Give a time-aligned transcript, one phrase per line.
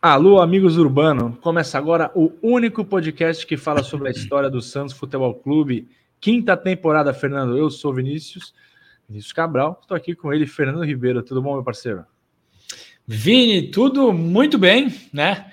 [0.00, 1.38] Alô, amigos urbano.
[1.40, 5.88] Começa agora o único podcast que fala sobre a história do Santos Futebol Clube.
[6.20, 7.56] Quinta temporada, Fernando.
[7.56, 8.54] Eu sou Vinícius,
[9.08, 9.78] Vinícius Cabral.
[9.80, 11.22] Estou aqui com ele, Fernando Ribeiro.
[11.22, 12.04] Tudo bom, meu parceiro?
[13.06, 15.50] Vini, tudo muito bem, né?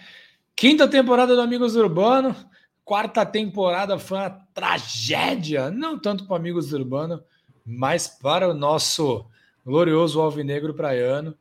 [0.56, 2.36] Quinta temporada do Amigos Urbano.
[2.84, 7.24] Quarta temporada foi uma tragédia, não tanto para Amigos Urbano,
[7.66, 9.26] mas para o nosso
[9.66, 11.34] glorioso Alvinegro Praiano.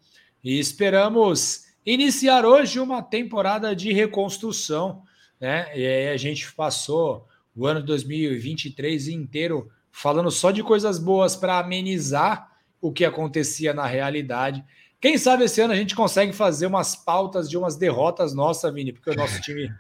[0.43, 5.03] E esperamos iniciar hoje uma temporada de reconstrução,
[5.41, 5.77] né?
[5.77, 12.51] E a gente passou o ano 2023 inteiro falando só de coisas boas para amenizar
[12.81, 14.65] o que acontecia na realidade.
[15.01, 18.93] Quem sabe esse ano a gente consegue fazer umas pautas de umas derrotas nossas, Vini,
[18.93, 19.73] porque o nosso time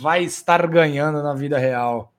[0.00, 2.12] vai estar ganhando na vida real.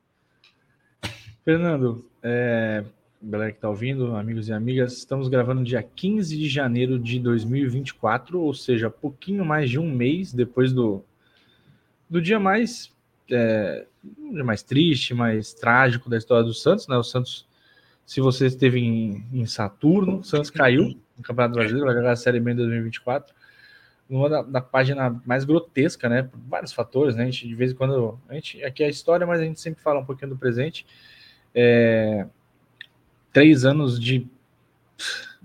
[1.44, 2.83] Fernando, é,
[3.22, 8.40] galera que está ouvindo, amigos e amigas, estamos gravando dia 15 de janeiro de 2024,
[8.40, 11.04] ou seja, pouquinho mais de um mês depois do,
[12.09, 12.92] do dia mais
[13.31, 13.86] é,
[14.44, 16.95] mais triste, mais trágico da história do Santos, né?
[16.95, 17.45] O Santos,
[18.06, 22.16] se você esteve em, em Saturno, o Santos caiu no Campeonato Brasileiro, vai jogar a
[22.16, 23.36] Série B em 2024,
[24.09, 26.23] numa da, da, página mais grotesca, né?
[26.23, 27.23] Por vários fatores, né?
[27.23, 29.59] A gente de vez em quando, a gente aqui é a história, mas a gente
[29.59, 30.88] sempre fala um pouquinho do presente.
[31.54, 32.26] É,
[33.31, 34.27] três anos de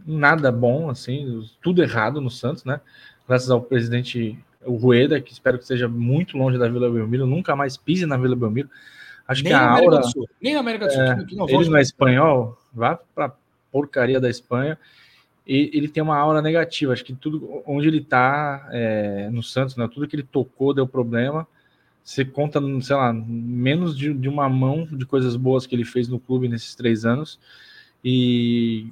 [0.07, 2.81] nada bom, assim, tudo errado no Santos, né?
[3.27, 7.77] Graças ao presidente Rueda, que espero que seja muito longe da Vila Belmiro, nunca mais
[7.77, 8.69] pise na Vila Belmiro.
[9.27, 10.03] Acho nem que a América aura.
[10.05, 13.33] Sul, nem na América do Sul, é, que não Ele não é espanhol, vá pra
[13.73, 14.79] porcaria da Espanha.
[15.47, 16.93] E ele tem uma aura negativa.
[16.93, 19.89] Acho que tudo onde ele tá é, no Santos, né?
[19.93, 21.47] Tudo que ele tocou deu problema.
[22.03, 26.09] Você conta, sei lá, menos de, de uma mão de coisas boas que ele fez
[26.09, 27.39] no clube nesses três anos
[28.05, 28.89] e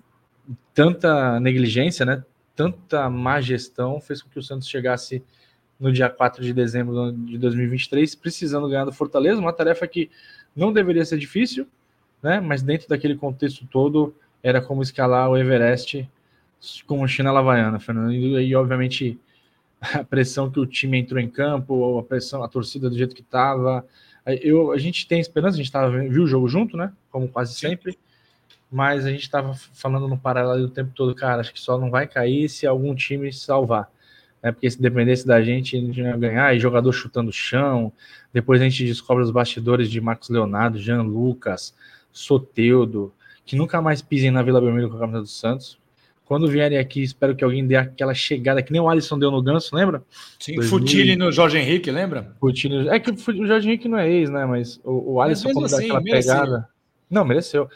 [0.72, 2.24] tanta negligência, né?
[2.56, 5.22] Tanta má gestão fez com que o Santos chegasse
[5.78, 10.10] no dia 4 de dezembro de 2023, precisando ganhar do Fortaleza, uma tarefa que
[10.54, 11.66] não deveria ser difícil,
[12.22, 12.40] né?
[12.40, 16.08] Mas dentro daquele contexto todo, era como escalar o Everest
[16.86, 18.12] com o chinela havaiana, Fernando.
[18.12, 19.18] E, obviamente
[19.80, 23.20] a pressão que o time entrou em campo, a pressão, a torcida do jeito que
[23.20, 23.84] estava.
[24.24, 26.92] Eu, a gente tem esperança, a gente tava, viu o jogo junto, né?
[27.10, 27.98] Como quase sempre
[28.72, 31.90] mas a gente estava falando no paralelo o tempo todo, cara, acho que só não
[31.90, 33.90] vai cair se algum time salvar.
[34.42, 34.50] Né?
[34.50, 37.92] Porque se dependesse da gente, a gente ia ganhar, e jogador chutando o chão.
[38.32, 41.74] Depois a gente descobre os bastidores de Marcos Leonardo, Jean Lucas,
[42.10, 43.12] Soteudo,
[43.44, 45.78] que nunca mais pisem na Vila Belmiro com a camisa do Santos.
[46.24, 49.42] Quando vierem aqui, espero que alguém dê aquela chegada que nem o Alisson deu no
[49.42, 50.02] Ganso, lembra?
[50.38, 50.70] Sim, 2000...
[50.70, 52.34] Futile no Jorge Henrique, lembra?
[52.40, 52.88] Futile...
[52.88, 54.46] É que o Jorge Henrique não é ex, né?
[54.46, 56.34] Mas o, o Alisson, quando assim, dá aquela mereceu.
[56.34, 56.68] pegada.
[57.10, 57.68] Não, mereceu.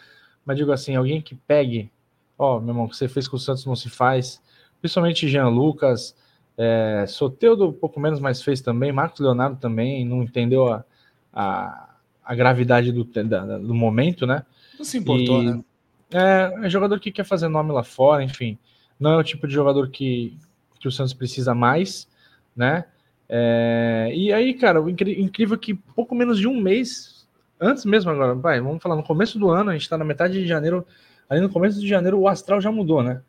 [0.46, 1.90] Mas digo assim, alguém que pegue,
[2.38, 4.40] ó, meu irmão, o que você fez com o Santos não se faz,
[4.80, 6.16] principalmente Jean Lucas,
[6.56, 10.84] é, Soteudo um pouco menos, mas fez também, Marcos Leonardo também, não entendeu a,
[11.32, 14.44] a, a gravidade do, da, do momento, né?
[14.78, 15.64] Não se importou, e, né?
[16.12, 18.56] É, é jogador que quer fazer nome lá fora, enfim.
[18.98, 20.38] Não é o tipo de jogador que,
[20.78, 22.08] que o Santos precisa mais,
[22.54, 22.84] né?
[23.28, 27.16] É, e aí, cara, o incrível é que pouco menos de um mês
[27.60, 30.34] antes mesmo agora, vai, vamos falar no começo do ano, a gente está na metade
[30.34, 30.86] de janeiro,
[31.28, 33.22] ali no começo de janeiro o astral já mudou, né?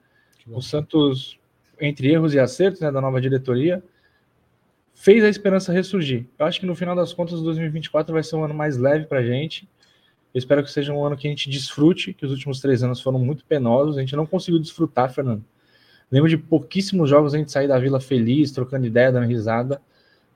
[0.47, 1.39] O Santos,
[1.79, 3.83] entre erros e acertos né, da nova diretoria,
[4.93, 6.25] fez a esperança ressurgir.
[6.39, 9.19] Eu acho que no final das contas, 2024 vai ser um ano mais leve para
[9.19, 9.67] a gente.
[10.33, 13.01] Eu espero que seja um ano que a gente desfrute, que os últimos três anos
[13.01, 15.43] foram muito penosos, a gente não conseguiu desfrutar, Fernando.
[16.11, 19.81] Lembro de pouquíssimos jogos a gente sair da vila feliz, trocando ideia, dando risada.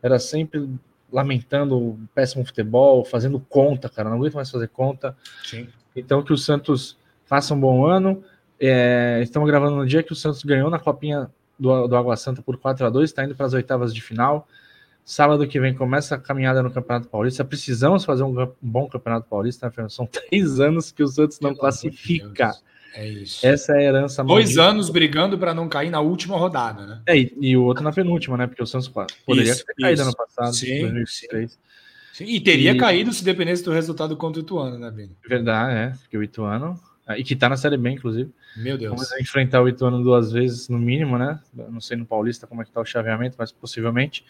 [0.04, 0.70] Era sempre
[1.12, 4.10] lamentando o péssimo futebol, fazendo conta, cara.
[4.10, 5.16] Não aguento mais fazer conta.
[5.44, 5.68] Sim.
[5.96, 8.24] Então, que o Santos faça um bom ano.
[8.60, 11.30] É, estamos gravando no dia que o Santos ganhou na Copinha
[11.60, 14.48] do, do Água Santa por 4 a 2 está indo para as oitavas de final.
[15.04, 17.44] Sábado que vem começa a caminhada no Campeonato Paulista.
[17.44, 21.56] Precisamos fazer um, um bom Campeonato Paulista, né, São três anos que o Santos não
[21.56, 22.52] classifica.
[22.94, 23.46] É isso.
[23.46, 24.64] Essa é a herança Dois maldita.
[24.64, 27.02] anos brigando para não cair na última rodada, né?
[27.08, 28.48] É, e, o outro na penúltima, né?
[28.48, 28.88] Porque o Santos
[29.26, 31.60] poderia isso, ter caído ano passado, sim, 2023.
[32.14, 32.26] Sim.
[32.26, 32.78] E teria e...
[32.78, 35.16] caído se dependesse do resultado contra o Ituano, né, Bini?
[35.28, 35.90] Verdade, é.
[36.02, 36.80] Porque o Ituano.
[37.08, 38.30] Ah, e que tá na Série B, inclusive.
[38.58, 38.94] Meu Deus.
[38.94, 41.40] Vamos enfrentar o Ituano duas vezes, no mínimo, né?
[41.54, 44.26] Não sei no Paulista como é que tá o chaveamento, mas possivelmente.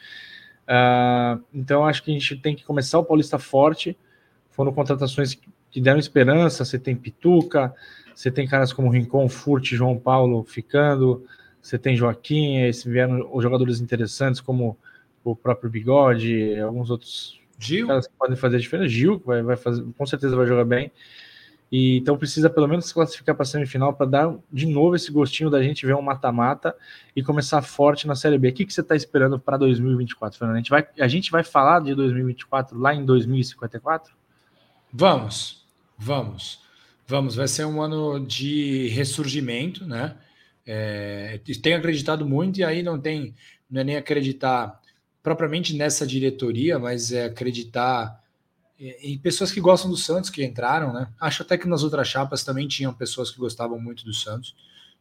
[0.63, 3.97] Uh, então acho que a gente tem que começar o Paulista forte.
[4.51, 5.37] Foram contratações
[5.71, 6.65] que deram esperança.
[6.65, 7.73] Você tem Pituca,
[8.13, 11.25] você tem caras como Rincon, Furt, João Paulo ficando,
[11.61, 14.77] você tem Joaquim, se vieram os jogadores interessantes como
[15.23, 17.87] o próprio Bigode, alguns outros Gil.
[17.87, 18.89] caras que podem fazer a diferença.
[18.89, 20.91] Gil, vai, vai fazer, com certeza vai jogar bem.
[21.71, 25.09] E, então precisa pelo menos se classificar para a semifinal para dar de novo esse
[25.09, 26.75] gostinho da gente ver um mata-mata
[27.15, 28.49] e começar forte na Série B.
[28.49, 30.55] O que, que você está esperando para 2024, Fernando?
[30.55, 34.13] A gente, vai, a gente vai falar de 2024 lá em 2054?
[34.91, 35.60] Vamos,
[36.01, 36.59] vamos,
[37.07, 37.35] vamos.
[37.35, 40.17] Vai ser um ano de ressurgimento, né?
[40.65, 43.35] É, tenho acreditado muito e aí não tem,
[43.69, 44.79] não é nem acreditar
[45.21, 48.19] propriamente nessa diretoria, mas é acreditar
[48.79, 51.07] em pessoas que gostam do Santos que entraram, né?
[51.19, 54.55] Acho até que nas outras chapas também tinham pessoas que gostavam muito do Santos.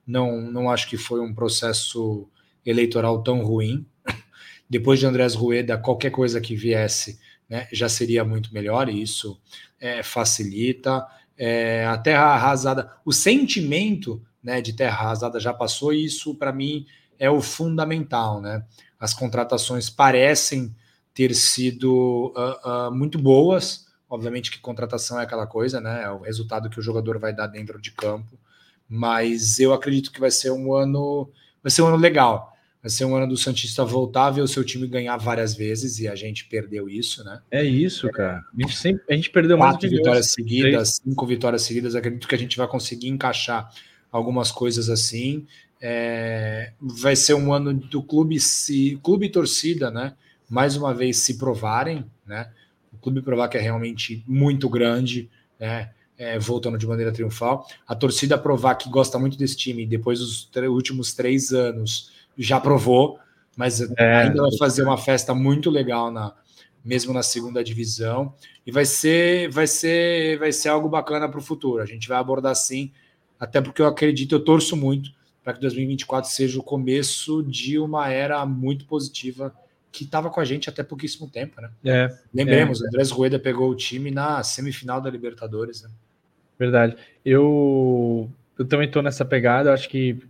[0.06, 2.29] Não, não acho que foi um processo
[2.64, 3.87] eleitoral tão ruim.
[4.69, 7.19] Depois de Andrés Rueda, qualquer coisa que viesse
[7.50, 9.38] né, já seria muito melhor, e isso
[9.81, 11.05] é, facilita.
[11.37, 16.52] É, a terra arrasada, o sentimento né, de terra arrasada já passou, e isso para
[16.52, 16.87] mim
[17.19, 18.41] é o fundamental.
[18.41, 18.64] Né?
[18.99, 20.75] As contratações parecem
[21.12, 23.87] ter sido uh, uh, muito boas.
[24.08, 26.05] Obviamente que contratação é aquela coisa, né?
[26.05, 28.38] É o resultado que o jogador vai dar dentro de campo.
[28.88, 31.31] Mas eu acredito que vai ser um ano,
[31.62, 32.50] vai ser um ano legal.
[32.82, 36.08] Vai ser um ano do Santista voltar, ver o seu time ganhar várias vezes e
[36.08, 37.40] a gente perdeu isso, né?
[37.50, 38.42] É isso, cara.
[38.56, 41.00] A gente, sempre, a gente perdeu Quatro mais vitórias seguidas, três.
[41.02, 41.94] cinco vitórias seguidas.
[41.94, 43.70] Acredito que a gente vai conseguir encaixar
[44.10, 45.46] algumas coisas assim.
[45.80, 50.14] É, vai ser um ano do clube se clube e torcida, né?
[50.50, 52.50] mais uma vez se provarem, né?
[52.92, 55.90] O clube provar que é realmente muito grande, né?
[56.18, 57.66] É, voltando de maneira triunfal.
[57.86, 62.10] A torcida provar que gosta muito desse time depois dos últimos três anos
[62.42, 63.19] já provou,
[63.56, 66.34] mas é, ainda vai fazer uma festa muito legal na
[66.82, 68.34] mesmo na segunda divisão
[68.66, 71.82] e vai ser vai ser vai ser algo bacana para o futuro.
[71.82, 72.90] A gente vai abordar sim,
[73.38, 75.10] até porque eu acredito, eu torço muito
[75.44, 79.54] para que 2024 seja o começo de uma era muito positiva
[79.92, 81.70] que estava com a gente até pouquíssimo tempo, né?
[81.84, 82.87] É, Lembremos, é.
[82.87, 85.90] Andrés Rueda pegou o time na semifinal da Libertadores, né?
[86.58, 86.96] Verdade.
[87.25, 90.22] Eu, eu também estou nessa pegada, acho que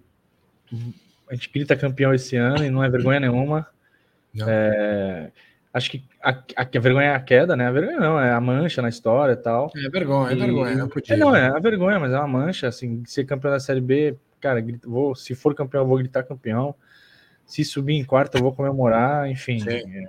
[1.30, 3.66] a gente grita campeão esse ano e não é vergonha nenhuma.
[4.46, 5.30] É,
[5.72, 7.68] acho que a, a, a, vergonha é a queda, né?
[7.68, 9.70] A vergonha não, é a mancha na história e tal.
[9.76, 11.14] É vergonha, é vergonha, não podia.
[11.14, 14.16] É, não, é a vergonha, mas é uma mancha, assim, ser campeão da Série B,
[14.40, 16.74] cara, vou, se for campeão, eu vou gritar campeão.
[17.46, 19.58] Se subir em quarto, eu vou comemorar, enfim.
[19.68, 20.08] É,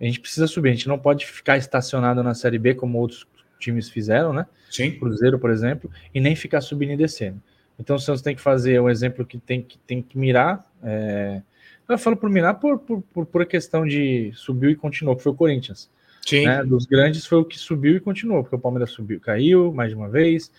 [0.00, 3.26] a gente precisa subir, a gente não pode ficar estacionado na Série B como outros
[3.58, 4.46] times fizeram, né?
[4.70, 4.92] Sim.
[4.92, 7.40] Cruzeiro, por exemplo, e nem ficar subindo e descendo.
[7.78, 10.64] Então o Santos tem que fazer um exemplo que tem que, tem que mirar.
[10.82, 11.42] É...
[11.88, 15.32] Eu falo por mirar por, por, por, por questão de subiu e continuou, que foi
[15.32, 15.88] o Corinthians.
[16.26, 16.44] Sim.
[16.44, 16.64] Né?
[16.64, 19.96] Dos grandes foi o que subiu e continuou, porque o Palmeiras subiu, caiu mais de
[19.96, 20.50] uma vez,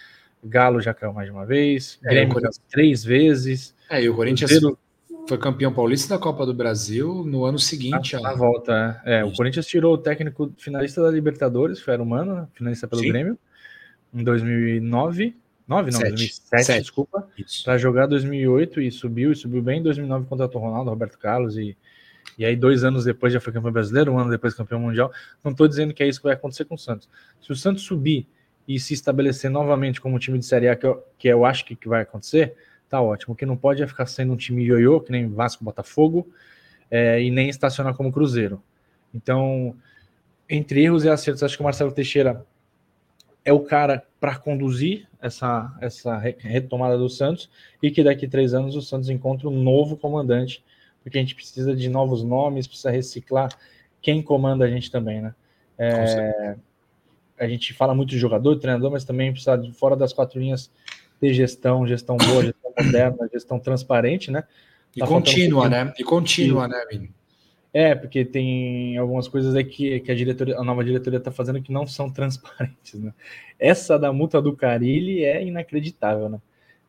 [0.44, 2.62] Galo já caiu mais de uma vez, é, Grêmio Corinthians...
[2.70, 3.76] três vezes.
[3.90, 4.80] É, e o Corinthians Cruzeiro
[5.28, 8.16] foi campeão paulista da Copa do Brasil no ano seguinte.
[8.16, 9.20] A, a volta, é.
[9.20, 9.26] é.
[9.26, 12.48] O Corinthians tirou o técnico finalista da Libertadores, foi Humano, né?
[12.54, 13.10] finalista pelo Sim.
[13.10, 13.38] Grêmio,
[14.14, 15.36] em 2009.
[15.68, 16.10] 9, não, Sete.
[16.10, 16.82] 2007, Sete.
[16.82, 17.28] desculpa.
[17.64, 21.58] Para jogar 2008 e subiu, e subiu bem em 2009 contratou o Ronaldo, Roberto Carlos
[21.58, 21.76] e
[22.38, 25.12] e aí, dois anos depois, já foi campeão brasileiro, um ano depois, campeão mundial.
[25.44, 27.10] Não estou dizendo que é isso que vai acontecer com o Santos.
[27.42, 28.28] Se o Santos subir
[28.68, 31.76] e se estabelecer novamente como time de Série A, que eu, que eu acho que,
[31.76, 32.56] que vai acontecer,
[32.88, 33.34] tá ótimo.
[33.34, 36.28] O que não pode é ficar sendo um time ioiô, que nem Vasco Botafogo,
[36.92, 38.62] é, e nem estacionar como Cruzeiro.
[39.14, 39.76] Então,
[40.50, 42.46] entre erros e acertos, acho que o Marcelo Teixeira
[43.48, 47.50] é o cara para conduzir essa, essa retomada do Santos
[47.82, 50.62] e que daqui a três anos o Santos encontre um novo comandante,
[51.02, 53.50] porque a gente precisa de novos nomes, precisa reciclar
[54.02, 55.34] quem comanda a gente também, né?
[55.78, 56.58] É,
[57.40, 60.70] a gente fala muito de jogador, de treinador, mas também precisa fora das quatro linhas
[61.18, 64.42] ter gestão, gestão boa, gestão moderna, gestão transparente, né?
[64.42, 65.94] Tá e contínua, um né?
[65.98, 66.70] E contínua, e...
[66.70, 67.14] né, Vini?
[67.74, 71.72] É, porque tem algumas coisas aí que, a, diretoria, a nova diretoria está fazendo que
[71.72, 73.14] não são transparentes, né?
[73.60, 76.40] Essa da multa do Carilli é inacreditável, né?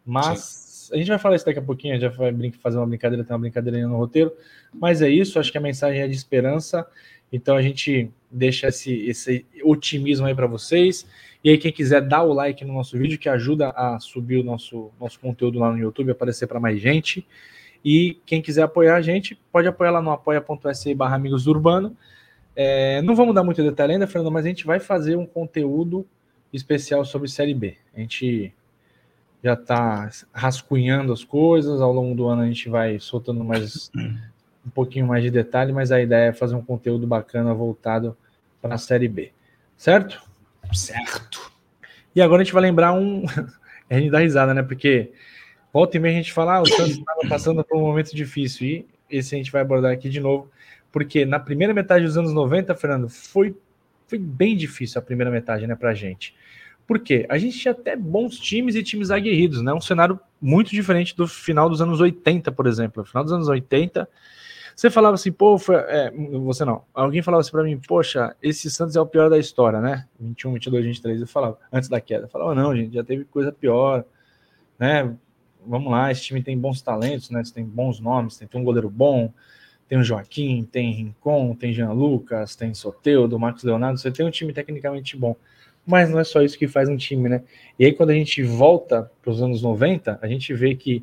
[0.05, 0.95] Mas Sim.
[0.95, 3.35] a gente vai falar isso daqui a pouquinho, a gente vai fazer uma brincadeira, tem
[3.35, 4.33] uma brincadeira no roteiro,
[4.73, 6.87] mas é isso, acho que a mensagem é de esperança,
[7.33, 11.07] então a gente deixa esse, esse otimismo aí para vocês.
[11.43, 14.45] E aí, quem quiser dar o like no nosso vídeo, que ajuda a subir o
[14.45, 17.27] nosso, nosso conteúdo lá no YouTube, aparecer para mais gente.
[17.85, 21.97] E quem quiser apoiar a gente, pode apoiar lá no apoia.se barra Amigos do Urbano.
[22.55, 26.07] É, não vamos dar muito detalhe ainda, Fernando, mas a gente vai fazer um conteúdo
[26.53, 27.77] especial sobre Série B.
[27.95, 28.53] A gente
[29.43, 33.91] já está rascunhando as coisas, ao longo do ano a gente vai soltando mais
[34.67, 38.17] um pouquinho mais de detalhe, mas a ideia é fazer um conteúdo bacana voltado
[38.61, 39.31] para a Série B.
[39.77, 40.21] Certo?
[40.73, 41.53] Certo.
[42.15, 43.25] E agora a gente vai lembrar um.
[43.89, 44.63] a gente dá risada, né?
[44.63, 45.13] Porque
[45.79, 48.67] volta e meia a gente fala, ah, o Santos estava passando por um momento difícil.
[48.67, 50.51] E esse a gente vai abordar aqui de novo.
[50.91, 53.55] Porque na primeira metade dos anos 90, Fernando, foi,
[54.09, 56.35] foi bem difícil a primeira metade, né, pra gente.
[56.85, 57.27] Por quê?
[57.29, 59.73] A gente tinha até bons times e times aguerridos, né?
[59.73, 63.03] Um cenário muito diferente do final dos anos 80, por exemplo.
[63.03, 64.09] No final dos anos 80,
[64.75, 66.83] você falava assim, pô, foi, é, você não.
[66.95, 70.07] Alguém falava assim para mim, poxa, esse Santos é o pior da história, né?
[70.19, 72.25] 21, 22, 23, eu falava, antes da queda.
[72.25, 74.03] Eu falava, não, gente, já teve coisa pior,
[74.79, 75.15] né?
[75.67, 77.43] Vamos lá, esse time tem bons talentos, né?
[77.53, 79.33] Tem bons nomes, tem, tem um goleiro bom,
[79.89, 84.31] tem o Joaquim, tem Rincon, tem Jean Lucas, tem Soteudo, Marcos Leonardo, você tem um
[84.31, 85.37] time tecnicamente bom
[85.89, 87.43] mas não é só isso que faz um time, né?
[87.79, 91.03] E aí, quando a gente volta para os anos 90, a gente vê que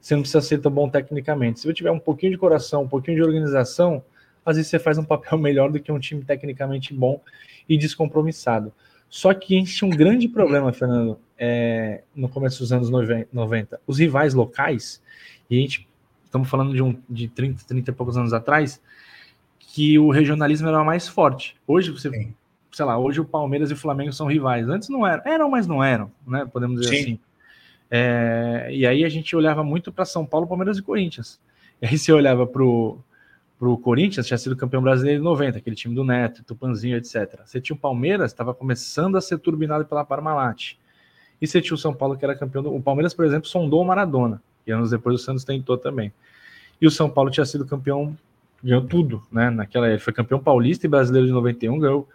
[0.00, 1.60] você não precisa ser tão bom tecnicamente.
[1.60, 4.02] Se você tiver um pouquinho de coração, um pouquinho de organização,
[4.42, 7.20] às vezes você faz um papel melhor do que um time tecnicamente bom
[7.68, 8.72] e descompromissado.
[9.12, 13.78] Só que a gente tinha um grande problema, Fernando, é, no começo dos anos 90.
[13.86, 15.02] Os rivais locais,
[15.50, 15.86] e a gente
[16.24, 18.80] estamos falando de, um, de 30, 30 e poucos anos atrás,
[19.58, 21.56] que o regionalismo era mais forte.
[21.66, 22.34] Hoje você Sim
[22.72, 24.66] sei lá, hoje o Palmeiras e o Flamengo são rivais.
[24.68, 26.48] Antes não eram, eram, mas não eram, né?
[26.50, 27.02] Podemos dizer Sim.
[27.02, 27.20] assim.
[27.90, 31.38] É, e aí a gente olhava muito para São Paulo, Palmeiras e Corinthians.
[31.80, 32.98] E aí você olhava para o
[33.78, 37.40] Corinthians, tinha sido campeão brasileiro em 90, aquele time do Neto, Tupanzinho, etc.
[37.44, 40.74] Você tinha o Palmeiras, estava começando a ser turbinado pela Parmalat.
[41.40, 42.62] E você tinha o São Paulo, que era campeão.
[42.62, 42.74] Do...
[42.74, 44.42] O Palmeiras, por exemplo, sondou o Maradona.
[44.66, 46.12] E anos depois o Santos tentou também.
[46.80, 48.16] E o São Paulo tinha sido campeão,
[48.62, 49.50] ganhou tudo, né?
[49.50, 52.08] Naquela, ele foi campeão paulista e brasileiro de 91, ganhou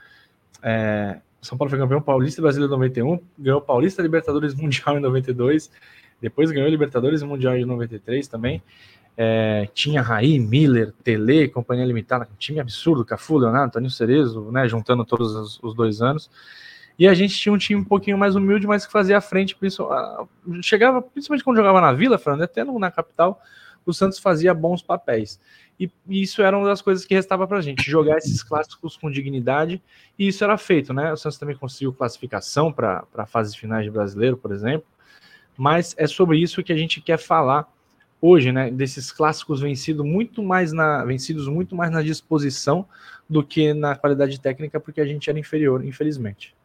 [0.61, 5.71] é, São Paulo foi campeão paulista brasileiro em 91, ganhou Paulista Libertadores Mundial em 92,
[6.21, 8.61] depois ganhou Libertadores Mundial em 93 também.
[9.19, 14.67] É, tinha Raí, Miller, Tele, Companhia Limitada, um time absurdo, Cafu, Leonardo, Toninho Cerezo, né,
[14.67, 16.29] juntando todos os, os, dois anos.
[16.99, 19.57] E a gente tinha um time um pouquinho mais humilde, mas que fazia a frente,
[20.61, 23.41] chegava, principalmente quando jogava na Vila, Fernando, até no, na capital,
[23.85, 25.39] o Santos fazia bons papéis.
[25.79, 29.09] E, isso era uma das coisas que restava para a gente, jogar esses clássicos com
[29.09, 29.81] dignidade,
[30.17, 31.11] e isso era feito, né?
[31.11, 34.87] O Santos também conseguiu classificação para fases finais de brasileiro, por exemplo,
[35.55, 37.67] mas é sobre isso que a gente quer falar
[38.21, 38.71] hoje, né?
[38.71, 42.87] Desses clássicos vencidos muito mais na, vencidos muito mais na disposição
[43.29, 46.55] do que na qualidade técnica, porque a gente era inferior, infelizmente.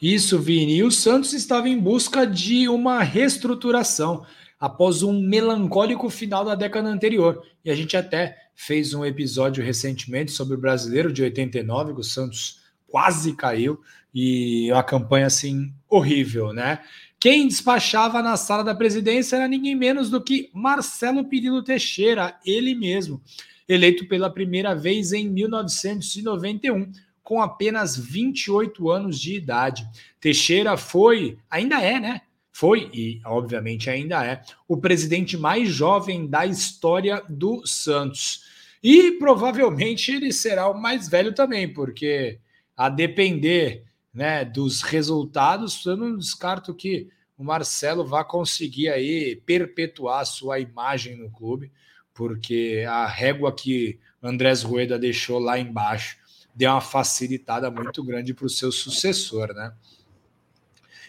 [0.00, 0.76] Isso, Vini.
[0.76, 4.24] E o Santos estava em busca de uma reestruturação
[4.58, 7.42] após um melancólico final da década anterior.
[7.64, 12.04] E a gente até fez um episódio recentemente sobre o brasileiro de 89, que o
[12.04, 13.80] Santos quase caiu
[14.14, 16.80] e uma campanha assim horrível, né?
[17.22, 22.74] Quem despachava na sala da presidência era ninguém menos do que Marcelo Pirillo Teixeira, ele
[22.74, 23.22] mesmo,
[23.68, 26.90] eleito pela primeira vez em 1991,
[27.22, 29.88] com apenas 28 anos de idade.
[30.20, 32.22] Teixeira foi, ainda é, né?
[32.50, 38.42] Foi, e obviamente ainda é, o presidente mais jovem da história do Santos.
[38.82, 42.40] E provavelmente ele será o mais velho também, porque
[42.76, 50.26] a depender né, dos resultados, eu não descarto que o Marcelo vá conseguir aí perpetuar
[50.26, 51.72] sua imagem no clube,
[52.14, 56.22] porque a régua que Andrés Rueda deixou lá embaixo
[56.54, 59.72] deu uma facilitada muito grande para o seu sucessor, né?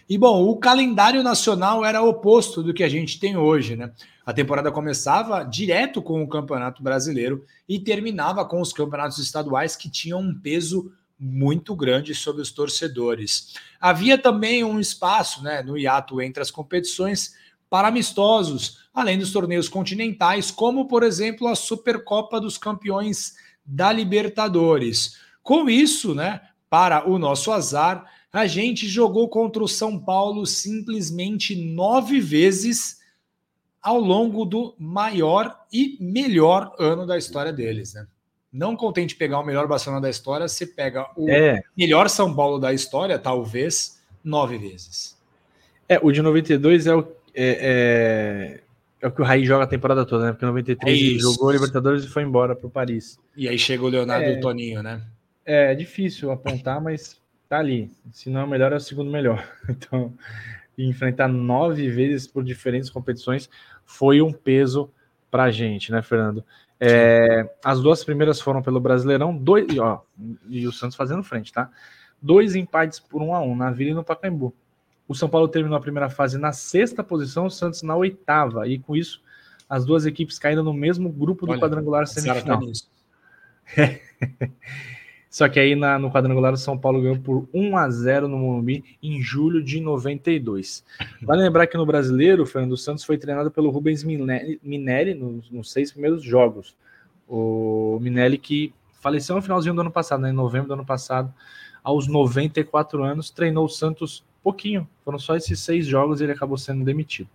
[0.08, 3.92] E bom, o calendário nacional era oposto do que a gente tem hoje, né?
[4.26, 9.90] A temporada começava direto com o Campeonato Brasileiro e terminava com os campeonatos estaduais que
[9.90, 10.92] tinham um peso
[11.24, 13.54] muito grande sobre os torcedores.
[13.80, 17.34] Havia também um espaço, né, no hiato entre as competições
[17.70, 25.18] para amistosos, além dos torneios continentais, como por exemplo a Supercopa dos Campeões da Libertadores.
[25.42, 31.56] Com isso, né, para o nosso azar, a gente jogou contra o São Paulo simplesmente
[31.56, 32.98] nove vezes
[33.82, 38.08] ao longo do maior e melhor ano da história deles, né?
[38.54, 41.60] Não contente pegar o melhor Barcelona da história, você pega o é.
[41.76, 45.18] melhor São Paulo da história, talvez, nove vezes.
[45.90, 47.00] É, o de 92 é o,
[47.34, 48.62] é, é,
[49.02, 50.32] é o que o Raí joga a temporada toda, né?
[50.34, 53.20] Porque 93 é ele jogou Libertadores e foi embora para o Paris.
[53.36, 54.40] E aí chega o Leonardo e o é.
[54.40, 55.02] Toninho, né?
[55.44, 57.20] É difícil apontar, mas
[57.50, 57.92] tá ali.
[58.12, 59.44] Se não é o melhor, é o segundo melhor.
[59.68, 60.14] Então,
[60.78, 63.50] enfrentar nove vezes por diferentes competições
[63.86, 64.90] foi um peso
[65.30, 66.44] para a gente, né, Fernando?
[66.80, 70.04] É, as duas primeiras foram pelo Brasileirão, dois, ó,
[70.50, 71.70] e o Santos fazendo frente, tá?
[72.22, 74.54] Dois empates por um a um na Vila e no Pacaembu.
[75.08, 78.80] O São Paulo terminou a primeira fase na sexta posição, o Santos na oitava, e
[78.80, 79.22] com isso
[79.70, 82.62] as duas equipes caíram no mesmo grupo do Olha, quadrangular semifinal.
[85.34, 88.38] Só que aí na, no quadrangular o São Paulo ganhou por 1 a 0 no
[88.38, 90.86] Morumbi em julho de 92.
[91.24, 95.72] Vale lembrar que no brasileiro, o Fernando Santos foi treinado pelo Rubens Minelli, nos, nos,
[95.72, 96.76] seis primeiros jogos.
[97.28, 98.72] O Minelli que
[99.02, 101.34] faleceu no finalzinho do ano passado, né, em novembro do ano passado,
[101.84, 104.88] aos 94 anos, treinou o Santos pouquinho.
[105.04, 107.30] Foram só esses seis jogos e ele acabou sendo demitido.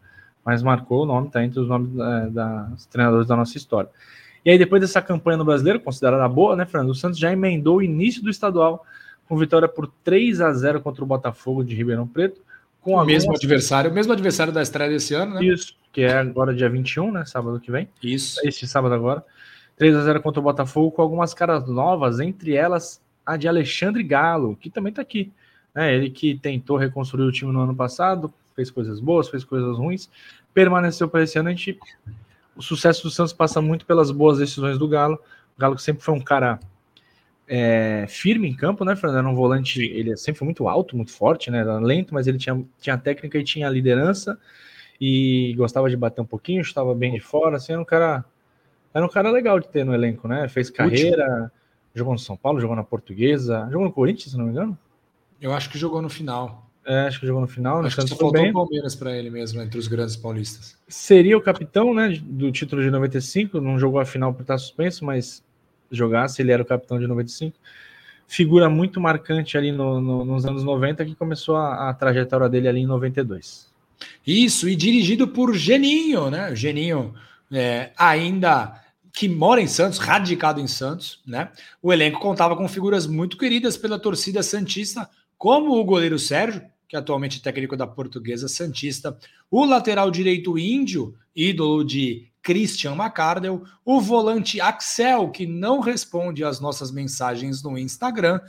[0.44, 3.90] Mas marcou o nome, tá entre os nomes da, das treinadores da nossa história.
[4.44, 6.90] E aí, depois dessa campanha no brasileiro, considerada boa, né, Fernando?
[6.90, 8.84] O Santos já emendou o início do estadual
[9.28, 12.40] com vitória por 3 a 0 contra o Botafogo de Ribeirão Preto.
[12.80, 15.44] Com o mesmo adversário, o mesmo adversário da estreia desse ano, né?
[15.44, 17.24] Isso, que é agora dia 21, né?
[17.26, 17.88] Sábado que vem.
[18.02, 18.40] Isso.
[18.44, 19.22] Este sábado agora.
[19.76, 24.02] 3 a 0 contra o Botafogo, com algumas caras novas, entre elas a de Alexandre
[24.02, 25.30] Galo, que também está aqui.
[25.74, 25.94] Né?
[25.94, 30.08] Ele que tentou reconstruir o time no ano passado, fez coisas boas, fez coisas ruins,
[30.54, 31.48] permaneceu para esse ano.
[31.48, 31.78] A gente,
[32.58, 35.14] o sucesso do Santos passa muito pelas boas decisões do Galo.
[35.56, 36.58] O Galo que sempre foi um cara
[37.46, 39.20] é, firme em campo, né, Fernando?
[39.20, 41.60] Era um volante, ele sempre foi muito alto, muito forte, né?
[41.60, 44.36] Era lento, mas ele tinha, tinha técnica e tinha liderança
[45.00, 48.24] e gostava de bater um pouquinho, estava bem de fora, assim, era um cara
[48.92, 50.48] era um cara legal de ter no elenco, né?
[50.48, 51.50] Fez carreira, Último.
[51.94, 54.76] jogou no São Paulo, jogou na Portuguesa, jogou no Corinthians, se não me engano.
[55.40, 56.67] Eu acho que jogou no final.
[56.86, 57.84] É, acho que jogou no final.
[57.84, 58.50] Acho que só faltou bem.
[58.50, 60.76] o Palmeiras para ele mesmo, entre os grandes paulistas.
[60.88, 65.04] Seria o capitão, né, do título de 95, não jogou a final por estar suspenso,
[65.04, 65.42] mas
[65.90, 67.56] jogasse, ele era o capitão de 95.
[68.26, 72.68] Figura muito marcante ali no, no, nos anos 90, que começou a, a trajetória dele
[72.68, 73.68] ali em 92.
[74.26, 76.54] Isso, e dirigido por Geninho, né?
[76.54, 77.14] Geninho
[77.50, 78.80] é, ainda
[79.12, 81.50] que mora em Santos, radicado em Santos, né?
[81.82, 85.08] O elenco contava com figuras muito queridas pela torcida santista,
[85.38, 89.16] como o goleiro Sérgio, que é atualmente é técnico da Portuguesa Santista,
[89.50, 96.60] o lateral direito Índio, ídolo de Christian McCardell, o volante Axel, que não responde às
[96.60, 98.40] nossas mensagens no Instagram,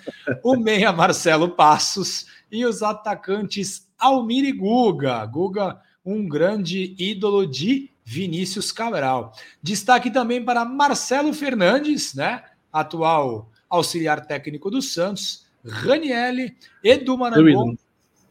[0.43, 5.25] o meia Marcelo Passos e os atacantes Almir e Guga.
[5.25, 9.33] Guga, um grande ídolo de Vinícius Cabral.
[9.61, 12.43] Destaque também para Marcelo Fernandes, né?
[12.71, 17.75] Atual auxiliar técnico do Santos, Ranielli, Edu Marangon.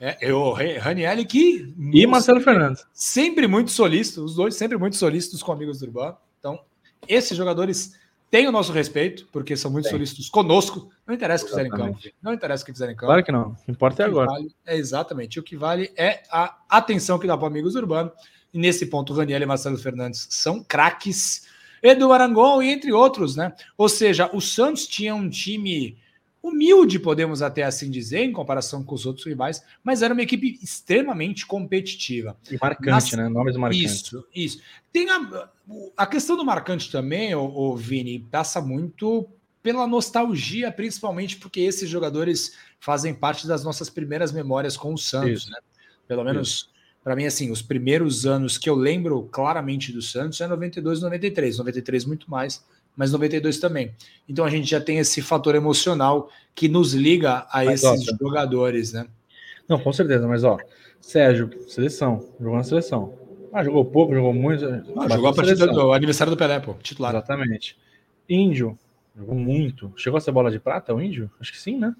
[0.00, 1.74] É, eu, Ranielli que.
[1.92, 2.84] E Marcelo Fernandes.
[2.92, 6.16] Sempre muito solícito, os dois sempre muito solícitos com amigos do Urbano.
[6.38, 6.60] Então,
[7.08, 7.94] esses jogadores
[8.30, 9.92] têm o nosso respeito, porque são muito Tem.
[9.92, 10.88] solícitos conosco.
[11.06, 11.98] Não interessa o que fizerem em campo.
[12.22, 13.06] Não interessa o que fizerem em campo.
[13.06, 13.48] Claro que não.
[13.50, 14.30] O que importa é agora.
[14.30, 15.40] Vale, é exatamente.
[15.40, 18.12] O que vale é a atenção que dá para amigos do Urbano.
[18.52, 21.46] E nesse ponto, Raniel e Marcelo Fernandes são craques.
[21.82, 23.52] Edu Arangon e entre outros, né?
[23.76, 25.96] Ou seja, o Santos tinha um time
[26.42, 30.58] humilde, podemos até assim dizer, em comparação com os outros rivais, mas era uma equipe
[30.62, 32.36] extremamente competitiva.
[32.50, 33.28] E marcante, né?
[33.28, 34.02] Nomes marcantes.
[34.02, 34.62] Isso, isso.
[34.92, 35.50] Tem a,
[35.96, 39.28] a questão do marcante também, o, o Vini, passa muito
[39.62, 45.42] pela nostalgia, principalmente porque esses jogadores fazem parte das nossas primeiras memórias com o Santos,
[45.42, 45.50] isso.
[45.50, 45.58] né?
[46.06, 46.70] Pelo menos
[47.08, 51.56] para mim, assim, os primeiros anos que eu lembro claramente do Santos é 92, 93.
[51.56, 52.62] 93 muito mais,
[52.98, 53.94] mas 92 também.
[54.28, 58.16] Então a gente já tem esse fator emocional que nos liga a mas, esses ó,
[58.20, 59.06] jogadores, né?
[59.68, 60.58] Não, com certeza, mas ó,
[61.00, 63.14] Sérgio, seleção, jogou na seleção.
[63.52, 64.66] Ah, jogou pouco, jogou muito.
[64.66, 67.14] Ah, jogou a partir do aniversário do Pelé, pô, titular.
[67.14, 67.78] Exatamente.
[68.28, 68.76] Índio,
[69.16, 69.92] jogou muito.
[69.96, 71.30] Chegou a ser bola de prata, o Índio?
[71.40, 71.94] Acho que sim, né?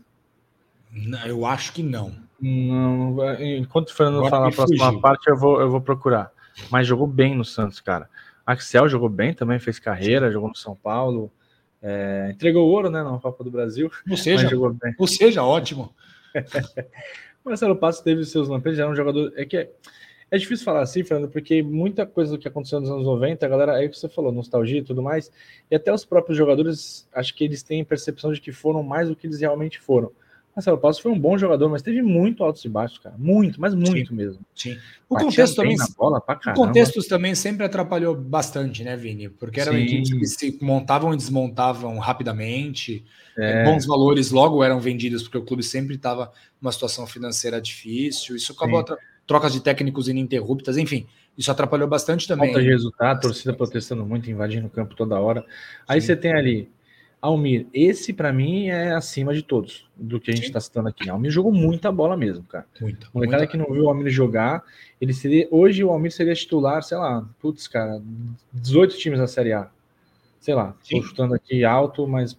[0.91, 2.13] Não, eu acho que não.
[2.41, 5.01] Não, enquanto o Fernando falar a próxima fugir.
[5.01, 6.33] parte, eu vou, eu vou procurar.
[6.71, 8.11] Mas jogou bem no Santos, cara.
[8.49, 11.31] Axel jogou bem também, fez carreira, jogou no São Paulo.
[11.83, 13.91] É, entregou ouro, né, na Copa do Brasil.
[14.09, 14.49] Ou seja,
[14.99, 15.95] ou seja, ótimo.
[17.45, 19.35] Marcelo Passos teve seus lampejos, era um jogador.
[19.37, 19.71] É que é,
[20.31, 23.49] é, difícil falar assim, Fernando, porque muita coisa do que aconteceu nos anos 90, a
[23.51, 25.31] galera, aí que você falou, nostalgia e tudo mais,
[25.71, 29.15] e até os próprios jogadores, acho que eles têm percepção de que foram mais do
[29.15, 30.11] que eles realmente foram.
[30.59, 33.15] Marcelo Passos foi um bom jogador, mas teve muito altos e baixos, cara.
[33.17, 34.41] Muito, mas muito sim, mesmo.
[34.57, 34.77] Sim.
[35.09, 35.77] O contexto também.
[35.97, 39.29] Bola o contexto também sempre atrapalhou bastante, né, Vini?
[39.29, 39.83] Porque eram sim.
[39.83, 43.05] equipes que se montavam e desmontavam rapidamente.
[43.37, 43.63] É.
[43.65, 48.35] Bons valores logo eram vendidos, porque o clube sempre estava numa situação financeira difícil.
[48.35, 48.85] Isso acabou
[49.29, 51.07] trocas de técnicos ininterruptas, enfim.
[51.37, 52.49] Isso atrapalhou bastante também.
[52.49, 55.45] Falta de resultado, torcida protestando muito, invadindo o campo toda hora.
[55.87, 56.09] Aí sim.
[56.09, 56.69] você tem ali
[57.21, 61.11] Almir, esse para mim é acima de todos do que a gente está citando aqui.
[61.11, 62.65] Almir jogou muita bola mesmo, cara.
[62.81, 63.09] Muita.
[63.13, 64.63] O cara que não viu o Almir jogar,
[65.01, 68.01] ele seria hoje o Almir seria titular, sei lá, putz, cara,
[68.53, 69.69] 18 times na Série A.
[70.41, 72.39] Sei lá, estou chutando aqui alto, mas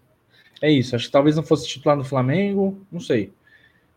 [0.62, 0.96] é isso.
[0.96, 3.34] Acho que talvez não fosse titular no Flamengo, não sei.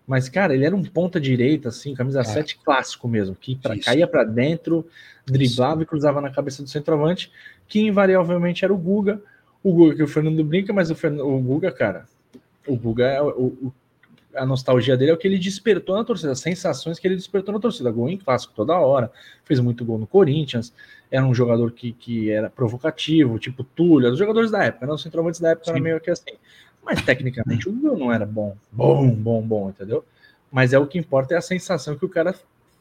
[0.04, 2.24] Mas, cara, ele era um ponta direita, assim, camisa é.
[2.24, 4.84] 7 clássico mesmo, que pra, caía para dentro,
[5.24, 5.82] driblava isso.
[5.82, 7.30] e cruzava na cabeça do centroavante,
[7.68, 9.22] que invariavelmente era o Guga
[9.62, 12.06] o Guga que o Fernando brinca, mas o, Fernando, o Guga, cara,
[12.66, 13.72] o Guga, é o, o,
[14.34, 17.52] a nostalgia dele é o que ele despertou na torcida, as sensações que ele despertou
[17.52, 17.90] na torcida.
[17.90, 19.10] Gol em clássico toda hora,
[19.44, 20.72] fez muito gol no Corinthians,
[21.10, 24.92] era um jogador que, que era provocativo, tipo Túlio, os jogadores da época, né?
[24.92, 25.72] Os centroavantes da época Sim.
[25.72, 26.32] era meio que assim.
[26.82, 30.04] Mas tecnicamente o Guga não era bom, bom, bom, bom, entendeu?
[30.50, 32.34] Mas é o que importa é a sensação que o cara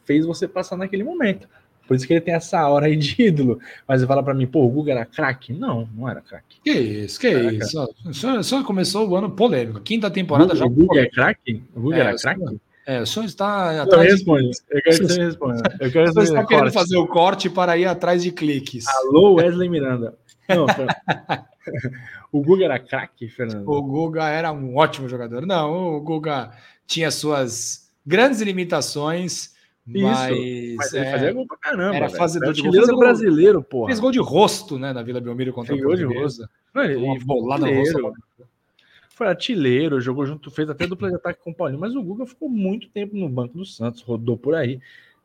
[0.04, 1.48] fez você passar naquele momento.
[1.92, 3.60] Por isso que ele tem essa aura aí de ídolo.
[3.86, 5.52] Mas você fala para mim, pô, o Guga era craque?
[5.52, 6.62] Não, não era craque.
[6.64, 7.86] Que isso, que era isso.
[8.14, 9.82] Só, só, começou o ano polêmico.
[9.82, 10.64] Quinta temporada já.
[10.64, 11.62] O Guga é craque?
[11.76, 12.62] O Guga é, era craque?
[12.86, 14.06] É, o senhor está atrás.
[14.06, 14.40] Eu respondo.
[14.40, 14.58] De...
[14.70, 15.78] Eu quero que você responda.
[15.82, 18.88] Eu quero você está querendo fazer o corte para ir atrás de cliques.
[18.88, 20.18] Alô, Wesley Miranda.
[20.48, 20.68] Não,
[22.32, 23.70] o Guga era craque, Fernando?
[23.70, 25.46] O Guga era um ótimo jogador.
[25.46, 26.52] Não, o Guga
[26.88, 29.52] tinha suas grandes limitações,
[29.94, 31.96] mas, mas ele é, fazia gol pra caramba.
[31.96, 32.72] Era fazedor de gol.
[32.72, 33.88] do brasileiro, porra.
[33.88, 36.14] Fez gol de rosto, né, na Vila Belmiro contra Fez o Portuguesa.
[36.14, 36.50] de rosto.
[36.74, 38.14] Não, ele, uma bolada no rosto
[39.22, 42.26] foi artilheiro, jogou junto, fez até dupla de ataque com o Paulinho, mas o Guga
[42.26, 44.80] ficou muito tempo no banco do Santos, rodou por aí.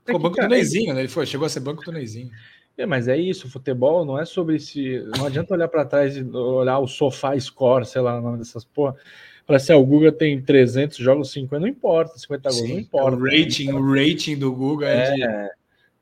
[0.04, 1.00] Ficou banco cara, do Neizinho, né?
[1.00, 2.30] Ele foi, chegou a ser banco do Neizinho.
[2.76, 5.02] É, mas é isso, futebol não é sobre se.
[5.16, 8.66] Não adianta olhar para trás e olhar o sofá score, sei lá, o nome dessas
[8.66, 8.94] porra.
[9.46, 13.16] Para se ah, o Guga tem 300 jogos, 50, não importa, 50 gols, não importa.
[13.16, 15.50] O rating, o rating do Guga é, é de...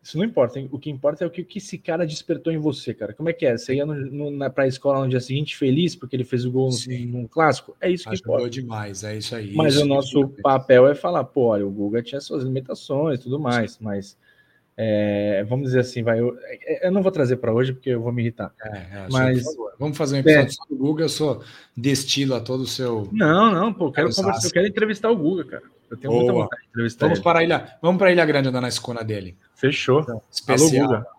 [0.04, 0.61] Isso não importa.
[0.70, 3.14] O que importa é o que, que esse cara despertou em você, cara.
[3.14, 3.57] Como é que é?
[3.57, 6.50] Você ia no, no, na, pra escola no dia seguinte feliz porque ele fez o
[6.50, 6.68] gol
[7.07, 7.74] no clássico?
[7.80, 8.50] É isso que Ajudou importa.
[8.50, 9.54] demais, é isso aí.
[9.54, 13.22] Mas isso o nosso papel é falar, pô, olha, o Guga tinha suas limitações e
[13.22, 13.85] tudo mais, Sim.
[13.85, 14.18] mas
[14.76, 16.18] é, vamos dizer assim, vai.
[16.18, 16.37] Eu,
[16.82, 18.52] eu não vou trazer para hoje porque eu vou me irritar.
[18.62, 19.44] É, é, mas
[19.78, 20.68] vamos fazer um episódio é.
[20.68, 21.04] do Guga.
[21.04, 21.42] Eu sou
[21.76, 23.08] destilo a todo o seu.
[23.12, 25.62] Não, não, pô, quero conversar, eu quero entrevistar o Guga, cara.
[25.90, 26.24] Eu tenho Boa.
[26.24, 27.24] muita vontade de entrevistar vamos ele.
[27.24, 29.37] Para a ilha, vamos para a Ilha Grande andar na escuna dele.
[29.54, 30.00] Fechou.
[30.00, 30.87] Então, especial.
[30.87, 31.14] Alô, Guga.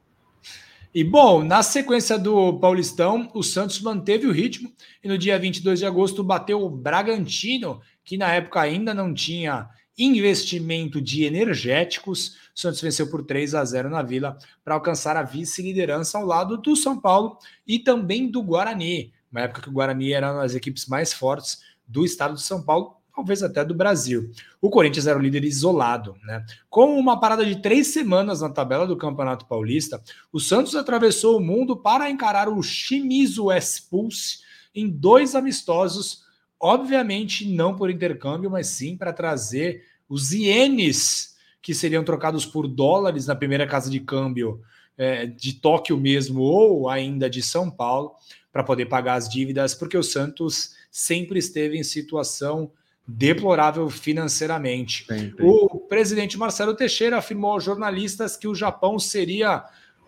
[0.93, 4.71] E bom, na sequência do Paulistão, o Santos manteve o ritmo
[5.03, 9.67] e no dia 22 de agosto bateu o Bragantino, que na época ainda não tinha
[9.97, 12.35] investimento de energéticos.
[12.55, 16.57] O Santos venceu por 3 a 0 na Vila para alcançar a vice-liderança ao lado
[16.57, 19.13] do São Paulo e também do Guarani.
[19.31, 22.63] Uma época que o Guarani era uma das equipes mais fortes do estado de São
[22.63, 24.31] Paulo, talvez até do Brasil.
[24.61, 26.45] O Corinthians era o líder isolado, né?
[26.69, 31.41] Com uma parada de três semanas na tabela do Campeonato Paulista, o Santos atravessou o
[31.41, 34.39] mundo para encarar o Shimizu S-Pulse
[34.73, 36.24] em dois amistosos
[36.67, 43.27] Obviamente, não por intercâmbio, mas sim para trazer os ienes que seriam trocados por dólares
[43.27, 44.63] na primeira casa de câmbio
[44.97, 48.15] é, de Tóquio mesmo ou ainda de São Paulo
[48.51, 52.71] para poder pagar as dívidas, porque o Santos sempre esteve em situação
[53.07, 55.05] deplorável financeiramente.
[55.05, 55.45] Sempre.
[55.45, 59.63] O presidente Marcelo Teixeira afirmou aos jornalistas que o Japão seria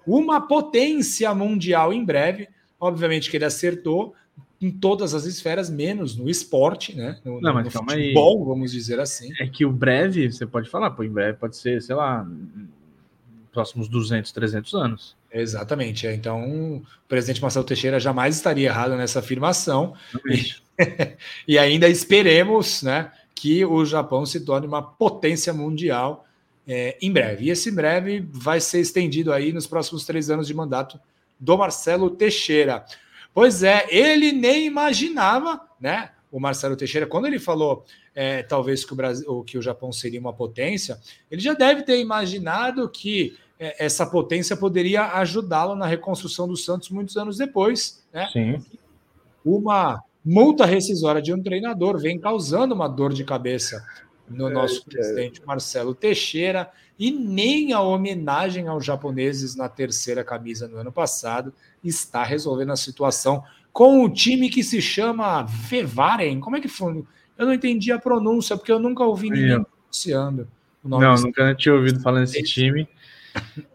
[0.07, 2.49] uma potência mundial em breve.
[2.79, 4.15] Obviamente que ele acertou,
[4.59, 7.19] em todas as esferas, menos no esporte, né?
[7.23, 8.45] No, não, mas no calma futebol, aí.
[8.45, 9.31] vamos dizer assim.
[9.39, 12.27] É que o breve, você pode falar, pô, em breve pode ser, sei lá,
[13.57, 15.15] próximos 200, 300 anos.
[15.31, 16.05] Exatamente.
[16.05, 16.13] É.
[16.13, 19.95] Então, o presidente Marcelo Teixeira jamais estaria errado nessa afirmação.
[20.25, 20.55] E,
[21.47, 26.27] e, ainda esperemos, né, que o Japão se torne uma potência mundial
[26.67, 27.45] é, em breve.
[27.45, 30.99] E esse breve vai ser estendido aí nos próximos três anos de mandato
[31.39, 32.85] do Marcelo Teixeira.
[33.37, 36.09] Pois é, ele nem imaginava, né?
[36.31, 40.19] O Marcelo Teixeira, quando ele falou é, talvez que o Brasil, que o Japão seria
[40.19, 46.47] uma potência, ele já deve ter imaginado que é, essa potência poderia ajudá-lo na reconstrução
[46.47, 48.27] do Santos muitos anos depois, né?
[48.33, 48.65] Sim.
[49.45, 53.85] Uma multa rescisória de um treinador vem causando uma dor de cabeça
[54.29, 60.23] no é, nosso é, presidente Marcelo Teixeira e nem a homenagem aos japoneses na terceira
[60.23, 66.39] camisa no ano passado está resolvendo a situação com o time que se chama Vevaren.
[66.39, 67.03] Como é que foi?
[67.37, 70.47] Eu não entendi a pronúncia, porque eu nunca ouvi ninguém pronunciando
[70.83, 71.05] o nome.
[71.05, 72.87] Não, nunca tinha ouvido falar nesse time.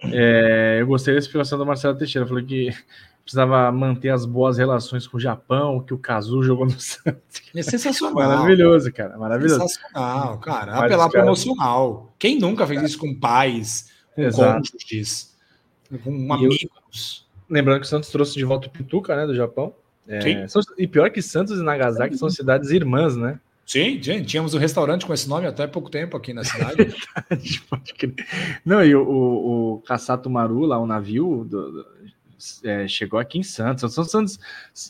[0.02, 2.26] É, eu gostei da explicação do Marcelo Teixeira.
[2.26, 2.74] Falou que
[3.22, 7.42] precisava manter as boas relações com o Japão, que o Kazu jogou no Santos.
[7.54, 8.14] É sensacional.
[8.14, 9.16] Maravilhoso, cara.
[9.16, 9.60] Maravilhoso.
[9.60, 10.74] Sensacional, cara.
[10.78, 12.12] Apelar para emocional.
[12.18, 15.36] Quem nunca fez isso com pais, com cônjuges,
[16.02, 17.26] com amigos?
[17.52, 19.74] lembrando que o Santos trouxe de volta o Pituca, né, do Japão.
[20.08, 23.38] É, são, e pior que Santos e Nagasaki são cidades irmãs, né?
[23.64, 26.94] Sim, sim, tínhamos um restaurante com esse nome até pouco tempo aqui na cidade.
[28.64, 31.86] Não, e o, o, o Kassato Maru, lá, o navio, do, do,
[32.64, 33.94] é, chegou aqui em Santos.
[33.94, 34.38] São Santos,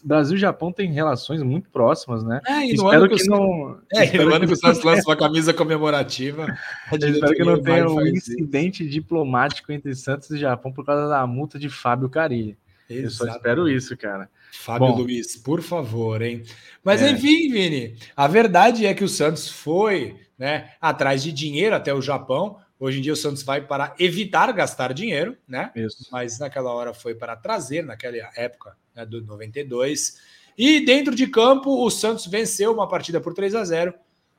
[0.04, 2.40] Brasil e Japão têm relações muito próximas, né?
[2.46, 3.78] É, e no espero ano que, que não.
[3.92, 6.46] É, no ano que o Santos lança uma camisa comemorativa.
[6.92, 8.92] espero que não tenha um incidente isso.
[8.92, 12.56] diplomático entre Santos e Japão por causa da multa de Fábio Carilli.
[12.88, 14.28] Eu só espero isso, cara.
[14.52, 16.42] Fábio Bom, Luiz, por favor, hein?
[16.84, 17.10] Mas é.
[17.10, 22.02] enfim, Vini, a verdade é que o Santos foi né, atrás de dinheiro até o
[22.02, 25.70] Japão Hoje em dia o Santos vai para evitar gastar dinheiro, né?
[25.76, 26.08] Isso.
[26.10, 30.18] Mas naquela hora foi para trazer, naquela época né, do 92.
[30.58, 33.94] E dentro de campo, o Santos venceu uma partida por 3 a 0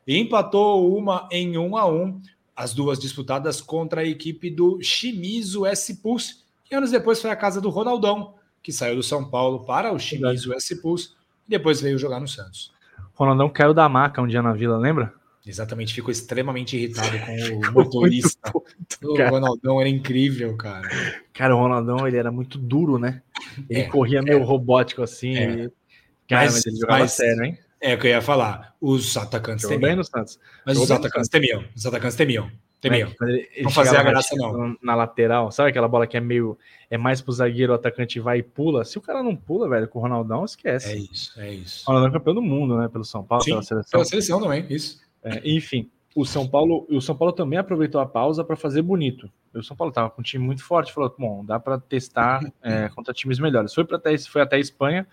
[0.05, 2.21] e empatou uma em 1 a 1
[2.53, 7.61] as duas disputadas contra a equipe do Shimizu S-Pulse, que anos depois foi a casa
[7.61, 11.11] do Ronaldão, que saiu do São Paulo para o Shimizu S-Pulse
[11.47, 12.73] e depois veio jogar no Santos.
[13.13, 15.13] Ronaldão caiu da maca um dia na vila, lembra?
[15.45, 18.51] Exatamente, ficou extremamente irritado com o motorista.
[19.03, 20.87] o Ronaldão era incrível, cara.
[21.33, 23.21] Cara, o Ronaldão ele era muito duro, né?
[23.69, 24.43] Ele é, corria meio é.
[24.43, 25.35] robótico assim.
[25.35, 25.43] É.
[25.43, 25.71] Ele...
[26.29, 27.57] Cara, mas, mas ele jogava mas, sério, hein?
[27.81, 28.73] É o que eu ia falar.
[28.79, 29.97] Os atacantes temiam.
[29.97, 30.39] No Santos.
[30.65, 31.65] Mas os atacantes temiam.
[31.75, 32.49] Os atacantes temiam.
[32.79, 33.13] Temiam.
[33.61, 34.77] não fazia a graça, não.
[34.81, 36.57] Na lateral, sabe aquela bola que é meio.
[36.89, 38.85] É mais pro zagueiro, o atacante vai e pula.
[38.85, 40.91] Se o cara não pula, velho, com o Ronaldão, esquece.
[40.91, 41.83] É isso, é isso.
[41.83, 42.87] O Ronaldão é campeão do mundo, né?
[42.87, 43.91] Pelo São Paulo, Sim, pela seleção.
[43.91, 45.02] Pela seleção também, isso.
[45.23, 49.31] É, enfim, o São Paulo, o São Paulo também aproveitou a pausa para fazer bonito.
[49.53, 52.89] O São Paulo estava com um time muito forte, falou: bom, dá para testar é,
[52.89, 53.73] contra times melhores.
[53.73, 55.07] Foi, até, foi até a Espanha,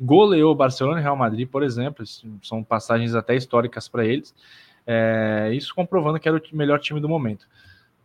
[0.00, 2.04] goleou Barcelona e Real Madrid, por exemplo,
[2.42, 4.34] são passagens até históricas para eles.
[4.86, 7.46] É, isso comprovando que era o melhor time do momento.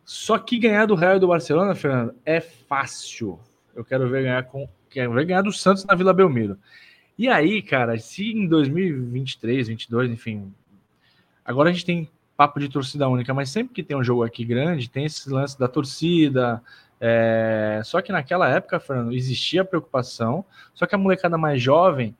[0.05, 3.39] Só que ganhar do Real e do Barcelona, Fernando, é fácil.
[3.75, 6.57] Eu quero ver ganhar com, quero ver ganhar do Santos na Vila Belmiro.
[7.17, 10.53] E aí, cara, se em 2023, 2022, enfim,
[11.47, 14.45] agora a gente tem papo de torcida única, mas sempre que tem um jogo aqui
[14.45, 16.61] grande, tem esse lance da torcida,
[16.99, 17.81] é...
[17.83, 20.43] Só que naquela época, Fernando, existia preocupação.
[20.73, 22.15] Só que a molecada mais jovem,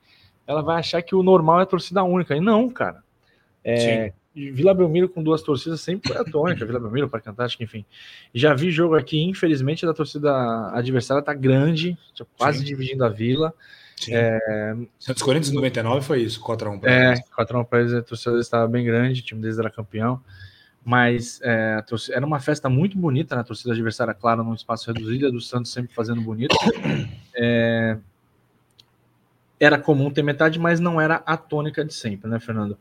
[0.46, 2.36] ela vai achar que o normal é torcida única.
[2.36, 3.04] E não, cara.
[3.63, 4.13] É...
[4.34, 6.63] Vila Belmiro com duas torcidas sempre foi a tônica.
[6.63, 7.84] Vila Belmiro, Parque Antártico, enfim.
[8.32, 10.32] Já vi jogo aqui, infelizmente, da torcida
[10.74, 11.98] adversária tá grande,
[12.38, 12.66] quase Sim.
[12.66, 13.52] dividindo a vila.
[14.10, 14.76] É...
[15.00, 19.22] Santos Corinthians 99 foi isso, 4x1 É, 4x1 para eles, a torcida estava bem grande,
[19.22, 20.22] o time deles era campeão
[20.88, 23.46] mas é, torcida, era uma festa muito bonita na né?
[23.46, 26.56] torcida adversária, claro, num espaço reduzido, do Santos sempre fazendo bonito.
[27.40, 27.98] É,
[29.60, 32.76] era comum ter metade, mas não era a tônica de sempre, né, Fernando?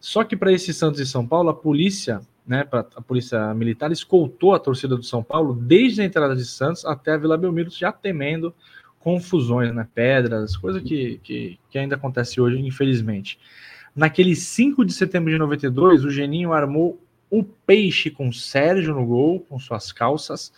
[0.00, 4.52] Só que para esse Santos e São Paulo, a polícia, né, a polícia militar escoltou
[4.52, 7.92] a torcida do São Paulo desde a entrada de Santos até a Vila Belmiro, já
[7.92, 8.52] temendo
[9.00, 13.38] confusões, né, pedras, coisa que, que, que ainda acontece hoje, infelizmente.
[13.96, 19.40] Naquele 5 de setembro de 92, o Geninho armou o Peixe com Sérgio no gol,
[19.40, 20.52] com suas calças.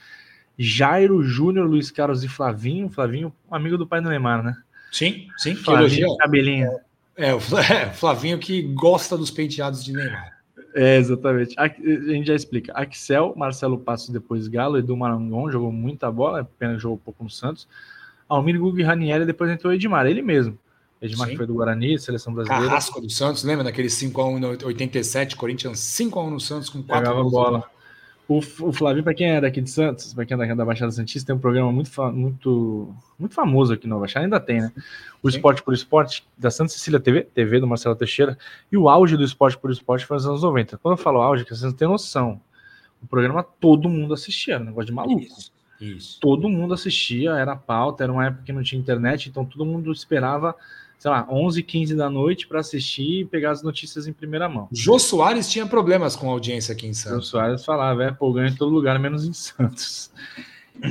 [0.59, 2.90] Jairo Júnior, Luiz Carlos e Flavinho.
[2.90, 4.55] Flavinho, amigo do pai do Neymar, né?
[4.90, 5.55] Sim, sim.
[5.55, 6.70] Flavinho, cabelinho.
[7.16, 10.33] É, o é, Flavinho que gosta dos penteados de Neymar.
[10.74, 11.55] É, exatamente.
[11.59, 12.72] A, gente já explica.
[12.74, 17.31] Axel, Marcelo Passos, depois Galo, Edu Marangon jogou muita bola, pena que jogou pouco no
[17.31, 17.68] Santos.
[18.37, 20.59] Almir Gugu e Ranieri, depois entrou Edmar, ele mesmo.
[21.01, 22.66] Edmar que foi do Guarani, seleção brasileira.
[22.66, 27.23] Carrasco do Santos, lembra daquele 5x1 no 87, Corinthians 5x1 no Santos com 4 Pegava
[27.23, 27.33] gols.
[27.33, 27.71] bola.
[28.29, 31.27] O, o Flavio, para quem é daqui de Santos, para quem é da Baixada Santista,
[31.27, 34.73] tem um programa muito, muito, muito famoso aqui no Baixada, ainda tem, né?
[35.21, 35.37] O Sim.
[35.37, 38.38] Esporte por Esporte, da Santa Cecília TV, TV do Marcelo Teixeira,
[38.71, 40.79] e o auge do Esporte por Esporte foi nos anos 90.
[40.79, 42.40] Quando eu falo auge, que vocês não têm noção,
[43.03, 45.21] o programa todo mundo assistia, um negócio de maluco.
[45.21, 45.53] Isso,
[45.85, 46.18] isso.
[46.21, 49.92] Todo mundo assistia, era pauta, era uma época que não tinha internet, então todo mundo
[49.92, 50.55] esperava
[51.03, 54.68] sei lá, 11, 15 da noite para assistir e pegar as notícias em primeira mão.
[54.71, 57.25] Jô Soares tinha problemas com a audiência aqui em Santos.
[57.27, 60.12] Jô Soares falava, é, pô, ganha em todo lugar, menos em Santos.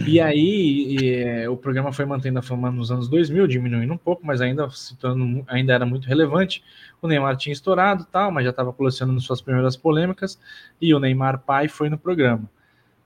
[0.05, 3.97] E aí, e, é, o programa foi mantendo a fama nos anos 2000, diminuindo um
[3.97, 6.61] pouco, mas ainda se tornando, ainda era muito relevante.
[7.01, 10.37] O Neymar tinha estourado, tal, mas já estava colecionando suas primeiras polêmicas,
[10.81, 12.49] e o Neymar pai foi no programa,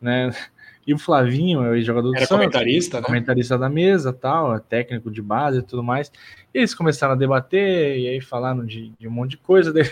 [0.02, 0.32] né?
[0.86, 3.04] E o Flavinho, é o jogador do Era Santos, comentarista, né?
[3.08, 6.12] Comentarista da mesa, tal, é técnico de base e tudo mais.
[6.54, 9.74] E eles começaram a debater e aí falaram de, de um monte de coisa.
[9.74, 9.90] Daí,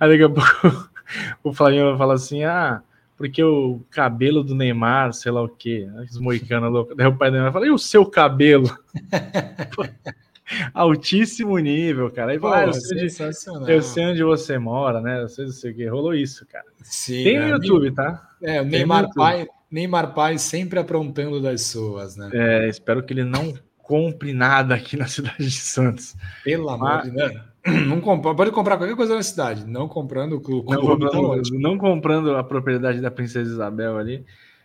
[0.00, 0.90] aí daqui a pouco
[1.44, 2.82] o Flavinho fala assim: ah,
[3.16, 6.96] porque o cabelo do Neymar, sei lá o quê, os moicanos loucos.
[6.96, 8.68] Daí o pai do Neymar fala: e o seu cabelo?
[10.74, 12.32] Altíssimo nível, cara.
[12.32, 15.22] Aí fala, ah, eu, sei onde, eu sei onde você mora, né?
[15.22, 15.86] Eu sei, não sei o que.
[15.86, 16.64] Rolou isso, cara.
[16.82, 18.28] Sim, Tem no YouTube, tá?
[18.42, 22.30] É, o Neymar pai Neymar Pai sempre aprontando das suas, né?
[22.32, 26.16] É, espero que ele não compre nada aqui na cidade de Santos.
[26.44, 27.50] Pelo amor de Deus.
[27.86, 30.70] Não compra, pode comprar qualquer coisa na cidade, não comprando o clube.
[30.70, 34.24] Não, comprando, não comprando a propriedade da Princesa Isabel ali,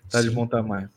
[0.10, 0.30] tá Sim.
[0.30, 0.90] de bom tamanho.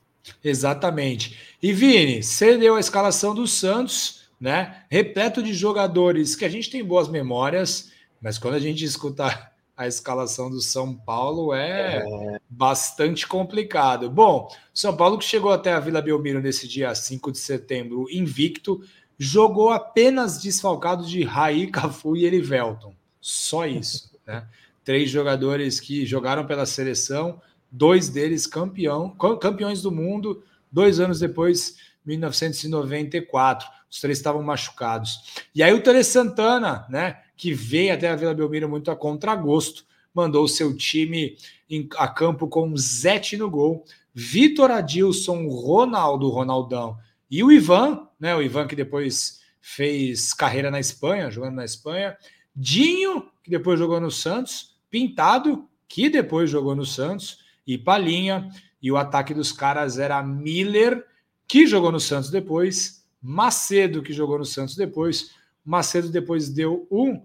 [0.44, 1.56] Exatamente.
[1.60, 4.84] E Vini, você deu a escalação do Santos, né?
[4.88, 7.90] Repleto de jogadores que a gente tem boas memórias,
[8.22, 14.10] mas quando a gente escuta a escalação do São Paulo é, é, bastante complicado.
[14.10, 18.82] Bom, São Paulo que chegou até a Vila Belmiro nesse dia 5 de setembro invicto,
[19.16, 22.92] jogou apenas desfalcado de Raí, Cafu e Elivelton.
[23.20, 24.48] Só isso, né?
[24.84, 29.10] Três jogadores que jogaram pela seleção, dois deles campeão,
[29.40, 33.68] campeões do mundo, dois anos depois, 1994.
[33.88, 35.40] Os três estavam machucados.
[35.54, 37.22] E aí o Tere Santana, né?
[37.38, 41.36] Que veio até a Vila Belmiro muito a contragosto, mandou o seu time
[41.70, 46.98] em, a campo com Zete no gol, Vitor Adilson, Ronaldo, Ronaldão
[47.30, 48.34] e o Ivan, né?
[48.34, 52.16] O Ivan que depois fez carreira na Espanha, jogando na Espanha,
[52.54, 58.50] Dinho, que depois jogou no Santos, Pintado, que depois jogou no Santos, e Palinha.
[58.82, 61.04] E o ataque dos caras era Miller,
[61.46, 65.32] que jogou no Santos depois, Macedo, que jogou no Santos depois.
[65.64, 67.22] Macedo depois deu um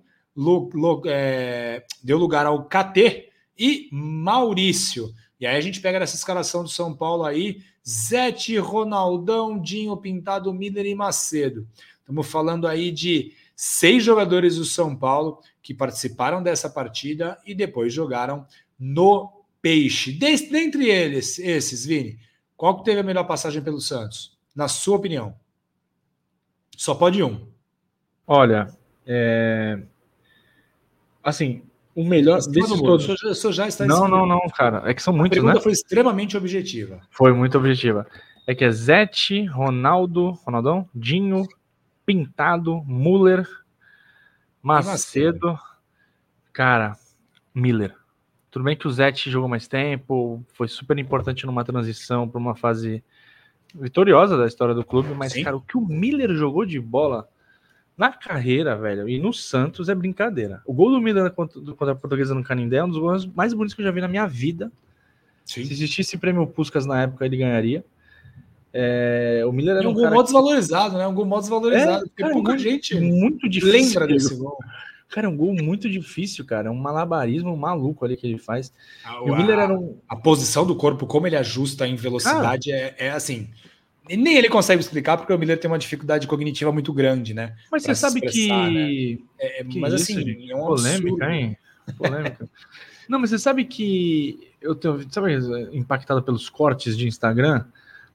[1.07, 5.13] é, deu lugar ao KT e Maurício.
[5.39, 10.53] E aí a gente pega nessa escalação do São Paulo aí, Zete, Ronaldão, Dinho, Pintado,
[10.53, 11.67] Miller e Macedo.
[11.99, 17.93] Estamos falando aí de seis jogadores do São Paulo que participaram dessa partida e depois
[17.93, 18.45] jogaram
[18.79, 20.11] no Peixe.
[20.11, 22.19] Dentre eles, esses, Vini,
[22.57, 24.37] qual que teve a melhor passagem pelo Santos?
[24.55, 25.35] Na sua opinião?
[26.75, 27.47] Só pode um.
[28.27, 28.67] Olha,
[29.05, 29.81] é...
[31.23, 31.63] assim,
[31.95, 33.07] o melhor desses todos.
[33.07, 34.83] O senhor já está Não, não, não, cara.
[34.85, 35.41] É que são muitos, né?
[35.41, 35.63] A pergunta né?
[35.63, 37.01] foi extremamente objetiva.
[37.09, 38.07] Foi muito objetiva.
[38.45, 41.47] É que é Zete, Ronaldo, Ronaldão, Dinho,
[42.05, 43.47] Pintado, Muller,
[44.61, 45.57] Macedo.
[46.51, 46.97] Cara,
[47.53, 47.95] Miller.
[48.51, 52.55] Tudo bem que o Zete jogou mais tempo, foi super importante numa transição para uma
[52.55, 53.03] fase
[53.73, 55.43] vitoriosa da história do clube, mas, Sim.
[55.43, 57.27] cara, o que o Miller jogou de bola
[57.97, 60.61] na carreira, velho, e no Santos é brincadeira.
[60.65, 63.53] O gol do Miller contra, contra a Portuguesa no Canindé é um dos gols mais
[63.53, 64.71] bonitos que eu já vi na minha vida.
[65.45, 65.65] Sim.
[65.65, 67.85] Se existisse prêmio Puskas na época, ele ganharia.
[68.73, 71.05] É, o Miller era e um, um gol mal desvalorizado, né?
[71.05, 72.05] Um gol mal desvalorizado.
[72.05, 74.57] É, porque cara, pouca gente muito difícil lembra desse gol.
[75.09, 76.69] Cara, é um gol muito difícil, cara.
[76.69, 78.73] É um malabarismo maluco ali que ele faz.
[79.03, 79.99] A, o Miller era um...
[80.09, 83.47] a posição do corpo, como ele ajusta em velocidade, é, é, assim.
[84.09, 87.55] Nem ele consegue explicar, porque o Miller tem uma dificuldade cognitiva muito grande, né?
[87.71, 88.49] Mas você sabe que.
[88.49, 89.17] Né?
[89.39, 91.23] É, que mas isso, assim, é um polêmica, absurdo.
[91.23, 91.57] hein?
[91.97, 92.49] Polêmica.
[93.07, 95.35] Não, mas você sabe que eu tenho, sabe,
[95.73, 97.65] impactado pelos cortes de Instagram.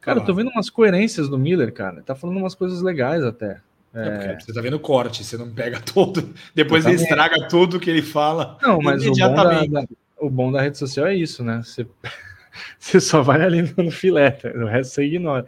[0.01, 0.23] Cara, ah.
[0.23, 2.03] eu tô vendo umas coerências do Miller, cara.
[2.03, 3.61] Tá falando umas coisas legais até.
[3.95, 7.91] É, é você tá vendo corte, você não pega todo, depois ele estraga tudo que
[7.91, 8.59] ele fala.
[8.63, 9.85] Não, mas o bom da, da,
[10.19, 11.63] o bom da rede social é isso, né?
[11.65, 11.87] Você,
[12.79, 14.49] você só vai ali no filé, tá?
[14.51, 15.47] o resto você ignora.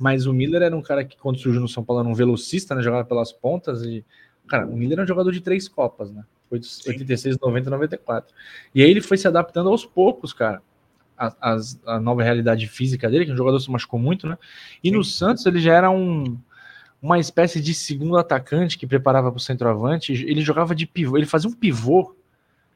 [0.00, 2.74] Mas o Miller era um cara que, quando surgiu no São Paulo, era um velocista,
[2.74, 2.82] né?
[2.82, 4.02] Jogava pelas pontas e.
[4.48, 6.24] Cara, o Miller era um jogador de três Copas, né?
[6.48, 8.34] Foi de 86, 90 94.
[8.74, 10.62] E aí ele foi se adaptando aos poucos, cara.
[11.16, 11.58] A, a,
[11.94, 14.38] a nova realidade física dele, que o jogador se machucou muito, né?
[14.82, 14.96] E Sim.
[14.96, 16.38] no Santos ele já era um
[17.02, 20.12] uma espécie de segundo atacante que preparava para o centroavante.
[20.12, 22.14] Ele jogava de pivô, ele fazia um pivô,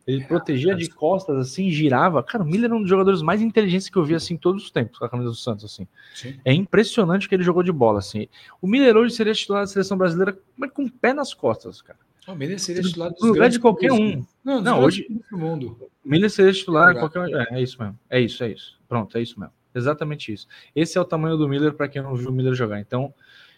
[0.07, 2.23] ele protegia de costas, assim, girava.
[2.23, 4.71] Cara, o Miller é um dos jogadores mais inteligentes que eu vi assim todos os
[4.71, 5.87] tempos com a camisa do Santos, assim.
[6.15, 6.39] Sim.
[6.45, 8.29] É impressionante o que ele jogou de bola, assim.
[8.61, 11.99] O Miller hoje seria titular da seleção brasileira, mas com o pé nas costas, cara.
[12.27, 14.25] O Miller seria titular no lugar de qualquer um.
[14.43, 15.77] Não, não hoje do mundo.
[16.05, 17.99] O Miller seria titular em qualquer é, é isso mesmo.
[18.09, 18.79] É isso, é isso.
[18.89, 19.53] Pronto, é isso mesmo.
[19.75, 20.47] Exatamente isso.
[20.75, 22.81] Esse é o tamanho do Miller para quem não viu o Miller jogar.
[22.81, 23.13] Então,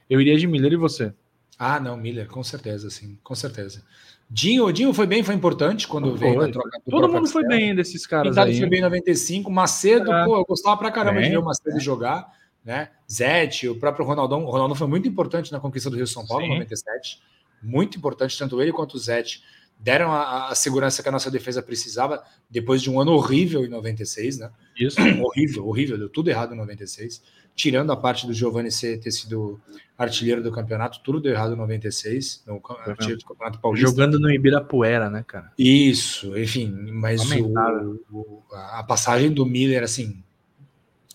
[0.09, 1.12] eu iria de Miller e você.
[1.59, 3.83] Ah, não, Miller, com certeza, sim, com certeza.
[4.29, 6.19] Dinho, Dinho foi bem, foi importante quando foi.
[6.19, 8.59] veio na troca do Todo mundo foi bem desses caras Pintado aí.
[8.59, 10.25] foi bem em 95, Macedo, é.
[10.25, 11.81] pô, eu gostava pra caramba bem, de ver o Macedo é.
[11.81, 12.33] jogar,
[12.64, 12.90] né?
[13.11, 16.45] Zete, o próprio Ronaldão, o Ronaldão foi muito importante na conquista do Rio São Paulo
[16.45, 17.23] em 97,
[17.62, 19.42] muito importante, tanto ele quanto o Zete
[19.79, 23.69] deram a, a, segurança que a nossa defesa precisava depois de um ano horrível em
[23.69, 24.51] 96, né?
[24.79, 24.97] Isso.
[25.23, 27.23] horrível, horrível, deu tudo errado em 96
[27.57, 29.59] tirando a parte do Giovanni ser, ter sido
[29.97, 33.89] artilheiro do campeonato, tudo deu errado em 96, no artilheiro do Campeonato Paulista.
[33.89, 35.51] Jogando no Ibirapuera, né, cara?
[35.59, 40.23] Isso, enfim, mas o, o, a passagem do Miller, assim,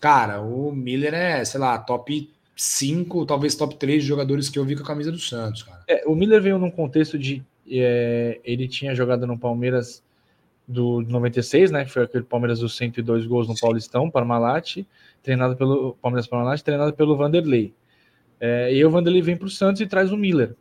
[0.01, 4.75] cara, o Miller é, sei lá, top 5, talvez top 3 jogadores que eu vi
[4.75, 5.83] com a camisa do Santos, cara.
[5.87, 7.45] É, o Miller veio num contexto de.
[7.71, 10.03] É, ele tinha jogado no Palmeiras
[10.67, 11.85] do 96, né?
[11.85, 13.61] Que foi aquele Palmeiras dos 102 gols no Sim.
[13.61, 14.85] Paulistão, Parmalat
[15.21, 17.73] treinado pelo Palmeiras Paranaense, treinado pelo Vanderlei.
[18.39, 20.55] É, e o Vanderlei vem para o Santos e traz o Miller.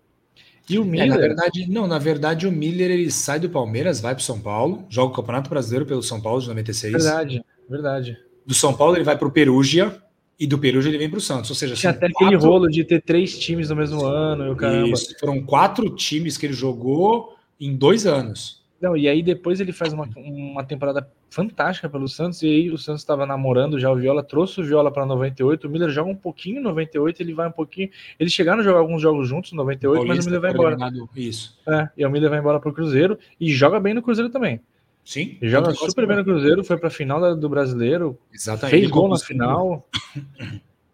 [0.68, 1.06] E o Miller.
[1.06, 4.24] É, na verdade, não, na verdade, o Miller ele sai do Palmeiras, vai para o
[4.24, 6.92] São Paulo, joga o Campeonato Brasileiro pelo São Paulo de 96.
[6.92, 8.18] Verdade, verdade.
[8.46, 10.00] Do São Paulo ele vai para o Perugia
[10.40, 11.50] e do Perugia ele vem para o Santos.
[11.50, 12.26] Ou seja, tinha até quatro...
[12.26, 14.46] aquele rolo de ter três times no mesmo ano.
[14.46, 14.88] E o caramba.
[14.88, 18.58] Isso, foram quatro times que ele jogou em dois anos.
[18.80, 22.78] Não, e aí depois ele faz uma, uma temporada fantástica pelo Santos, e aí o
[22.78, 26.16] Santos estava namorando já o Viola, trouxe o Viola para 98, o Miller joga um
[26.16, 27.90] pouquinho em 98, ele vai um pouquinho.
[28.18, 31.08] Eles chegaram a jogar alguns jogos juntos em 98, Paulista, mas o Miller vai embora.
[31.14, 31.58] Isso.
[31.68, 34.62] É, e o Miller vai embora para o Cruzeiro e joga bem no Cruzeiro também.
[35.10, 35.36] Sim.
[35.42, 38.78] Ele joga super bem no Cruzeiro, foi para a final do Brasileiro, Exatamente.
[38.78, 39.84] fez gol na final.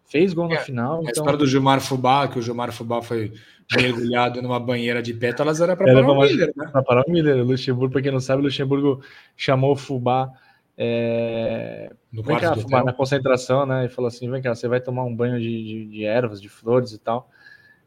[0.06, 0.94] Fez gol na é, final.
[0.94, 1.10] A então...
[1.10, 3.34] história do Gilmar Fubá, que o Gilmar Fubá foi
[3.76, 6.68] mergulhado numa banheira de pétalas, era para parar o Miller, né?
[6.72, 7.44] Para parar o Miller.
[7.44, 9.02] Luxemburgo, para quem não sabe, Luxemburgo
[9.36, 10.32] chamou o Fubá
[10.78, 11.92] é...
[12.10, 13.84] no vem cá, Fubá, na concentração, né?
[13.84, 16.48] E falou assim: vem cá, você vai tomar um banho de, de, de ervas, de
[16.48, 17.28] flores e tal.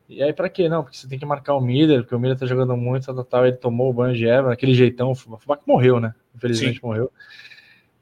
[0.10, 0.68] E aí, para quê?
[0.68, 3.24] Não, porque você tem que marcar o Miller, porque o Miller tá jogando muito, tal,
[3.24, 6.16] tal, ele tomou o banho de erva, aquele jeitão, o Fubá que morreu, né?
[6.36, 6.88] Infelizmente Sim.
[6.88, 7.12] morreu.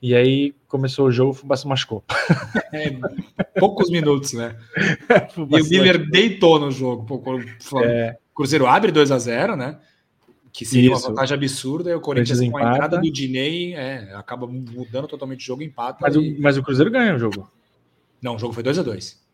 [0.02, 2.06] E aí começou o jogo, o Fubá se machucou.
[2.72, 2.92] É,
[3.60, 4.56] poucos minutos, né?
[5.36, 7.22] e o Miller deitou no jogo.
[7.26, 8.18] O é.
[8.34, 9.78] Cruzeiro abre 2 a 0 né?
[10.54, 11.04] Que seria Isso.
[11.04, 15.42] uma vantagem absurda, e o Corinthians com a entrada do Diney é, acaba mudando totalmente
[15.42, 16.00] o jogo, empata.
[16.02, 16.20] Mas, e...
[16.20, 17.52] o, mas o Cruzeiro ganha o jogo.
[18.22, 19.27] Não, o jogo foi 2 a 2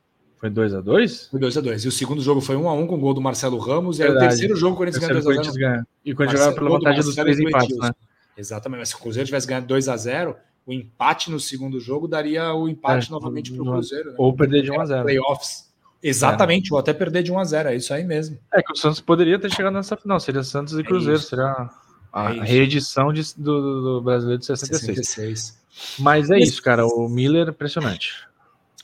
[0.43, 2.69] Foi 2 a 2 Foi 2 a 2 E o segundo jogo foi 1 um
[2.69, 3.97] a 1 com o gol do Marcelo Ramos.
[3.97, 6.69] E aí o terceiro jogo o Corinthians ganha 2 x 0 E quando jogava pela
[6.71, 7.91] vantagem dos três empates, né?
[8.37, 8.79] Exatamente.
[8.79, 10.35] Mas se o Cruzeiro tivesse ganhado 2 a 0
[10.67, 14.09] o empate no segundo jogo daria o empate é, novamente para o Cruzeiro.
[14.09, 14.15] Né?
[14.17, 15.71] Ou perder de 1 a 0 Playoffs.
[16.03, 16.73] Exatamente, é.
[16.73, 18.37] ou até perder de 1 a 0 é isso aí mesmo.
[18.53, 21.69] É que o Santos poderia ter chegado nessa final, seria Santos e é Cruzeiro, seria
[22.11, 24.97] a é reedição de, do, do, Brasileiro de 66.
[24.97, 25.63] 66.
[25.99, 28.27] Mas é isso, cara, o Miller impressionante.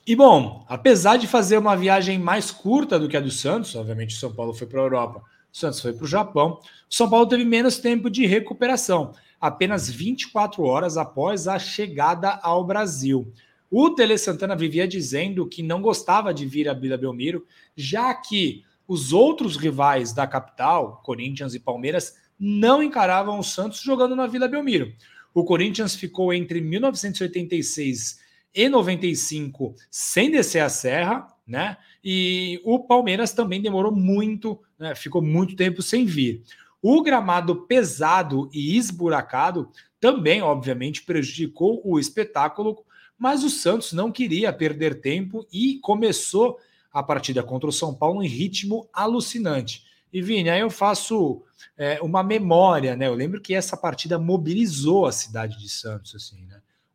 [0.10, 4.16] E bom, apesar de fazer uma viagem mais curta do que a do Santos, obviamente
[4.16, 7.07] o São Paulo foi para a Europa, o Santos foi para o Japão, o São
[7.07, 13.32] Paulo teve menos tempo de recuperação apenas 24 horas após a chegada ao Brasil.
[13.70, 17.45] O Tele Santana vivia dizendo que não gostava de vir a Vila Belmiro,
[17.78, 24.16] já que os outros rivais da capital, Corinthians e Palmeiras, não encaravam o Santos jogando
[24.16, 24.91] na Vila Belmiro.
[25.36, 31.78] O Corinthians ficou entre 1986 e 95 sem descer a serra, né?
[32.04, 34.95] E o Palmeiras também demorou muito, né?
[34.95, 36.43] ficou muito tempo sem vir.
[36.82, 39.70] O gramado pesado e esburacado
[40.00, 42.84] também, obviamente, prejudicou o espetáculo,
[43.18, 46.58] mas o Santos não queria perder tempo e começou
[46.91, 49.84] a partida contra o São Paulo em ritmo alucinante.
[50.12, 51.43] E Vini, aí eu faço
[51.78, 53.08] é, uma memória, né?
[53.08, 56.49] Eu lembro que essa partida mobilizou a cidade de Santos, assim, né?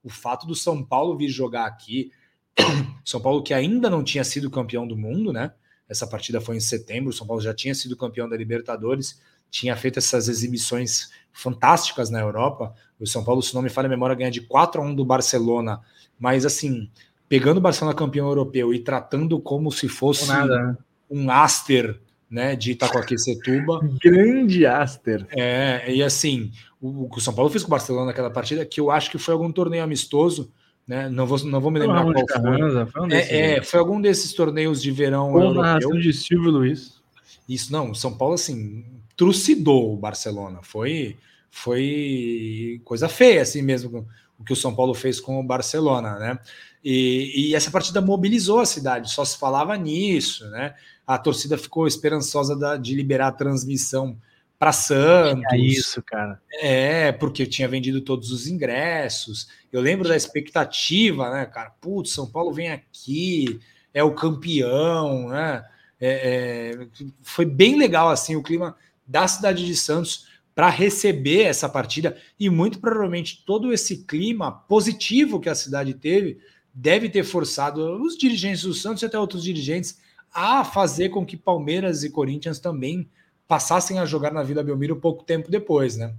[0.05, 2.13] O fato do São Paulo vir jogar aqui,
[3.05, 5.53] São Paulo que ainda não tinha sido campeão do mundo, né?
[5.89, 9.21] Essa partida foi em setembro, o São Paulo já tinha sido campeão da Libertadores
[9.55, 12.75] tinha feito essas exibições fantásticas na Europa.
[12.99, 15.05] O São Paulo, se não me falha a memória, ganha de 4 a 1 do
[15.05, 15.81] Barcelona,
[16.19, 16.91] mas assim,
[17.29, 20.59] pegando o Barcelona campeão europeu e tratando como se fosse Nada.
[20.59, 20.77] Né?
[21.09, 23.81] um Aster né, de Itacoaquecetuba.
[24.03, 25.25] Grande Aster.
[25.31, 26.51] É, e assim,
[26.85, 29.32] o, o São Paulo fez com o Barcelona naquela partida, que eu acho que foi
[29.32, 30.53] algum torneio amistoso,
[30.87, 31.09] né?
[31.09, 32.87] Não vou, não vou me lembrar qual foi.
[32.87, 35.99] foi, um é, é, foi algum desses torneios de verão Ou europeu.
[35.99, 37.01] de Silvio Luiz.
[37.49, 38.85] Isso, não, São Paulo, assim,
[39.16, 40.59] trucidou o Barcelona.
[40.62, 41.16] Foi,
[41.51, 44.07] foi coisa feia, assim mesmo,
[44.39, 46.39] o que o São Paulo fez com o Barcelona, né?
[46.85, 50.74] E, e, essa partida mobilizou a cidade, só se falava nisso, né?
[51.07, 54.18] A torcida ficou esperançosa da, de liberar a transmissão
[54.59, 55.45] para Santos.
[55.53, 56.41] É isso, cara.
[56.61, 59.49] É, porque tinha vendido todos os ingressos.
[59.73, 61.71] Eu lembro da expectativa, né, cara?
[61.81, 63.61] Putz, São Paulo vem aqui,
[63.93, 65.65] é o campeão, né?
[66.01, 66.87] É, é,
[67.23, 68.77] foi bem legal assim o clima
[69.07, 75.41] da cidade de Santos para receber essa partida e muito provavelmente todo esse clima positivo
[75.41, 76.39] que a cidade teve
[76.73, 79.99] deve ter forçado os dirigentes do Santos e até outros dirigentes
[80.33, 83.09] a fazer com que Palmeiras e Corinthians também
[83.47, 86.15] passassem a jogar na Vila Belmiro pouco tempo depois, né?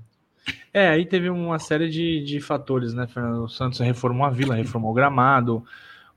[0.73, 3.43] É, aí teve uma série de, de fatores, né, Fernando?
[3.43, 5.63] O Santos reformou a vila, reformou o gramado,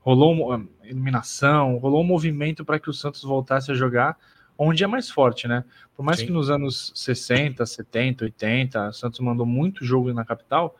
[0.01, 4.17] rolou iluminação, rolou um movimento para que o Santos voltasse a jogar
[4.57, 5.63] onde é mais forte, né?
[5.95, 6.25] Por mais Sim.
[6.25, 10.75] que nos anos 60, 70, 80, o Santos mandou muito jogo na capital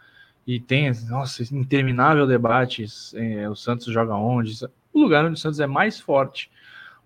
[0.45, 4.65] e tem, nossa, interminável debate, é, o Santos joga onde?
[4.91, 6.51] O lugar onde o Santos é mais forte,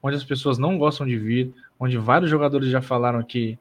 [0.02, 1.54] onde as pessoas não gostam de vir,
[1.84, 3.58] onde vários jogadores já falaram que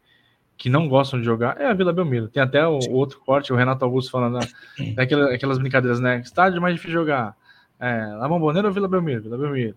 [0.57, 2.29] que não gostam de jogar é a Vila Belmiro.
[2.29, 4.47] Tem até o, o outro corte, o Renato Augusto falando ah,
[4.95, 6.20] daquelas, aquelas brincadeiras, né?
[6.20, 7.37] Estádio mais difícil de jogar.
[7.81, 9.23] É, La Bombonera ou Vila Belmiro?
[9.23, 9.75] Vila Belmiro.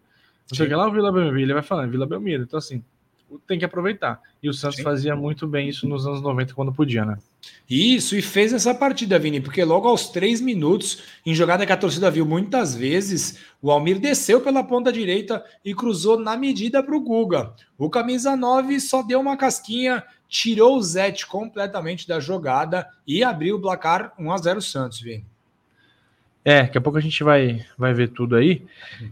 [0.52, 1.40] Não sei o que lá, o Vila Belmiro.
[1.40, 2.44] Ele vai falando, Vila Belmiro.
[2.44, 2.84] Então, assim,
[3.48, 4.22] tem que aproveitar.
[4.44, 4.84] E o Santos Sim.
[4.84, 7.18] fazia muito bem isso nos anos 90, quando podia, né?
[7.70, 11.78] Isso, e fez essa partida, Vini, porque logo aos três minutos, em jogada que a
[11.78, 16.96] torcida viu muitas vezes, o Almir desceu pela ponta direita e cruzou na medida para
[16.96, 17.54] o Guga.
[17.78, 23.56] O camisa 9 só deu uma casquinha, tirou o Zete completamente da jogada e abriu
[23.56, 25.26] o placar 1 a 0 Santos, Vini.
[26.48, 28.64] É, daqui a pouco a gente vai, vai ver tudo aí.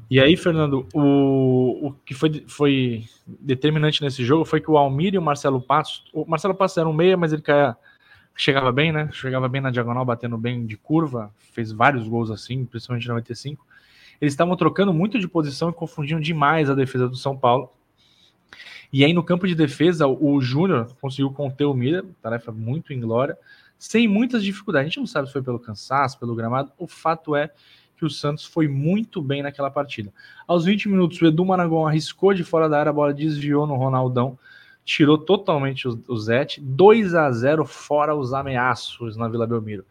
[0.07, 5.15] E aí, Fernando, o, o que foi, foi determinante nesse jogo foi que o Almir
[5.15, 6.05] e o Marcelo Passos.
[6.13, 7.75] O Marcelo Passos era um meia, mas ele caia,
[8.35, 9.09] chegava bem, né?
[9.11, 13.65] Chegava bem na diagonal, batendo bem de curva, fez vários gols assim, principalmente em 95.
[14.21, 17.69] eles estavam trocando muito de posição e confundiam demais a defesa do São Paulo.
[18.91, 23.35] E aí, no campo de defesa, o Júnior conseguiu conter o Mira, tarefa muito inglória,
[23.77, 24.85] sem muitas dificuldades.
[24.85, 26.71] A gente não sabe se foi pelo cansaço, pelo gramado.
[26.77, 27.49] O fato é
[27.97, 30.13] que o Santos foi muito bem naquela partida.
[30.47, 33.75] Aos 20 minutos, o Edu Maragon arriscou de fora da área, a bola desviou no
[33.75, 34.37] Ronaldão,
[34.83, 36.61] tirou totalmente o, o Zete.
[36.61, 39.85] 2 a 0 fora os ameaços na Vila Belmiro.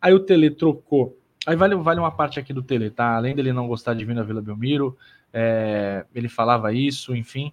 [0.00, 1.16] Aí o Tele trocou.
[1.46, 3.16] Aí vale, vale uma parte aqui do Tele, tá?
[3.16, 4.96] Além dele não gostar de vir na Vila Belmiro,
[5.32, 7.52] é, ele falava isso, enfim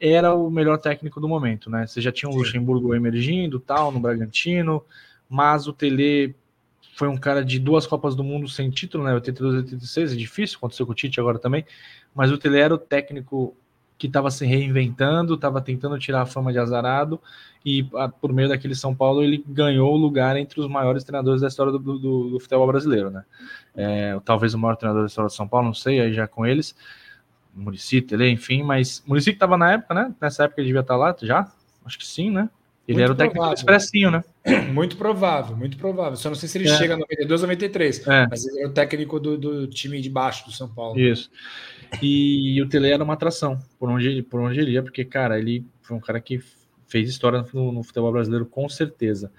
[0.00, 1.86] era o melhor técnico do momento, né?
[1.86, 4.84] Você já tinha o Luxemburgo emergindo, tal, no Bragantino,
[5.28, 6.34] mas o Tele
[6.94, 9.14] foi um cara de duas Copas do Mundo sem título, né?
[9.14, 11.64] 82 e 86, é difícil, aconteceu com o Tite agora também,
[12.14, 13.56] mas o Tele era o técnico
[13.98, 17.20] que estava se reinventando, estava tentando tirar a fama de azarado,
[17.64, 17.84] e
[18.20, 21.72] por meio daquele São Paulo ele ganhou o lugar entre os maiores treinadores da história
[21.72, 23.24] do, do, do futebol brasileiro, né?
[23.74, 26.46] É, talvez o maior treinador da história do São Paulo, não sei, aí já com
[26.46, 26.76] eles,
[27.52, 30.14] Murici, Tele, enfim, mas Murici que estava na época, né?
[30.20, 31.50] Nessa época ele devia estar tá lá já?
[31.84, 32.48] Acho que sim, né?
[32.88, 34.24] Ele muito era o técnico do Expressinho, né?
[34.72, 36.16] Muito provável, muito provável.
[36.16, 36.74] Só não sei se ele é.
[36.74, 38.26] chega em 92 ou 93, é.
[38.30, 40.98] mas ele era o técnico do, do, time de baixo do São Paulo.
[40.98, 41.30] Isso.
[42.00, 45.66] E o Tele era uma atração por onde, por onde ele ia, porque, cara, ele
[45.82, 46.40] foi um cara que
[46.86, 49.30] fez história no, no futebol brasileiro, com certeza.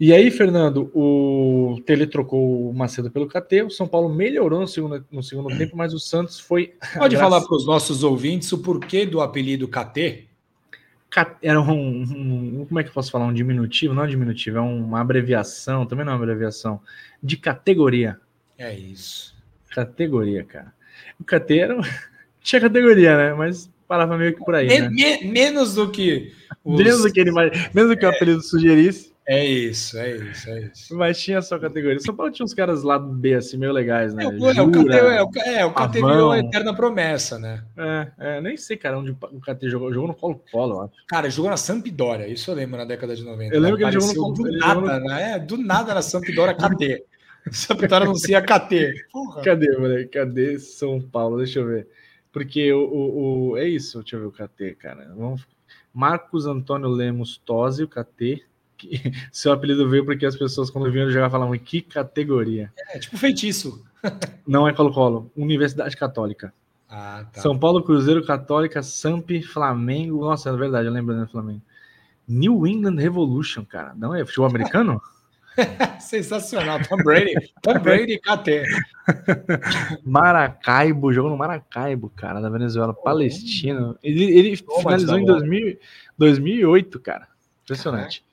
[0.00, 4.66] E aí, Fernando, o Tele trocou o Macedo pelo KT, o São Paulo melhorou no
[4.66, 6.72] segundo, no segundo tempo, mas o Santos foi.
[6.96, 10.31] Pode falar para os nossos ouvintes o porquê do apelido KT?
[11.42, 13.26] Era um, um, Como é que eu posso falar?
[13.26, 13.92] Um diminutivo?
[13.92, 16.80] Não é um diminutivo, é uma abreviação, também não é uma abreviação,
[17.22, 18.18] de categoria.
[18.56, 19.34] É isso.
[19.70, 20.72] Categoria, cara.
[21.20, 21.76] O KT era.
[22.40, 23.34] Tinha categoria, né?
[23.34, 24.68] Mas parava meio que por aí.
[24.68, 24.88] Me, né?
[24.88, 26.32] me, menos do que.
[26.64, 26.78] Os...
[26.78, 27.30] Menos do que ele
[27.74, 28.08] Menos do que é.
[28.08, 29.11] o apelido sugerisse.
[29.26, 30.96] É isso, é isso, é isso.
[30.96, 32.00] Mas tinha só categoria.
[32.00, 34.24] São Paulo tinha uns caras lá do B, assim, meio legais, né?
[34.24, 37.62] É, o, é, o KT, é, o, é, o KT virou a eterna promessa, né?
[37.76, 39.92] É, é, nem sei, cara, onde o KT jogou.
[39.92, 40.92] Jogou no Colo-Colo, eu acho.
[41.06, 43.54] Cara, jogou na Sampdoria, isso eu lembro na década de 90.
[43.54, 45.06] Eu lembro que ele jogou no Do nada, no...
[45.06, 45.32] né?
[45.32, 47.04] É, do nada na Sampdoria, KT.
[47.52, 49.06] Sampdoria anuncia KT.
[49.12, 49.42] Porra.
[49.42, 50.08] Cadê, moleque?
[50.08, 51.36] Cadê São Paulo?
[51.36, 51.86] Deixa eu ver.
[52.32, 55.12] Porque o, o, o, é isso, deixa eu ver o KT, cara.
[55.16, 55.46] Vamos...
[55.94, 58.42] Marcos Antônio Lemos Tosi, o KT
[58.82, 62.72] que seu apelido veio porque as pessoas, quando vinham jogar, falavam que categoria.
[62.90, 63.84] É, tipo feitiço.
[64.46, 66.52] Não é Colo-Colo, Universidade Católica.
[66.88, 67.40] Ah, tá.
[67.40, 70.20] São Paulo, Cruzeiro, Católica, Samp, Flamengo.
[70.20, 71.62] Nossa, é verdade, eu lembro do Flamengo.
[72.28, 73.94] New England Revolution, cara.
[73.96, 75.00] Não é futebol americano?
[76.00, 76.80] Sensacional.
[76.88, 77.34] Tom Brady.
[77.62, 78.64] Tom Brady KT.
[80.04, 83.96] Maracaibo, jogou no Maracaibo, cara, da Venezuela, Palestina.
[84.02, 85.78] Ele, ele finalizou em 2000,
[86.18, 87.28] 2008, cara.
[87.62, 88.24] Impressionante.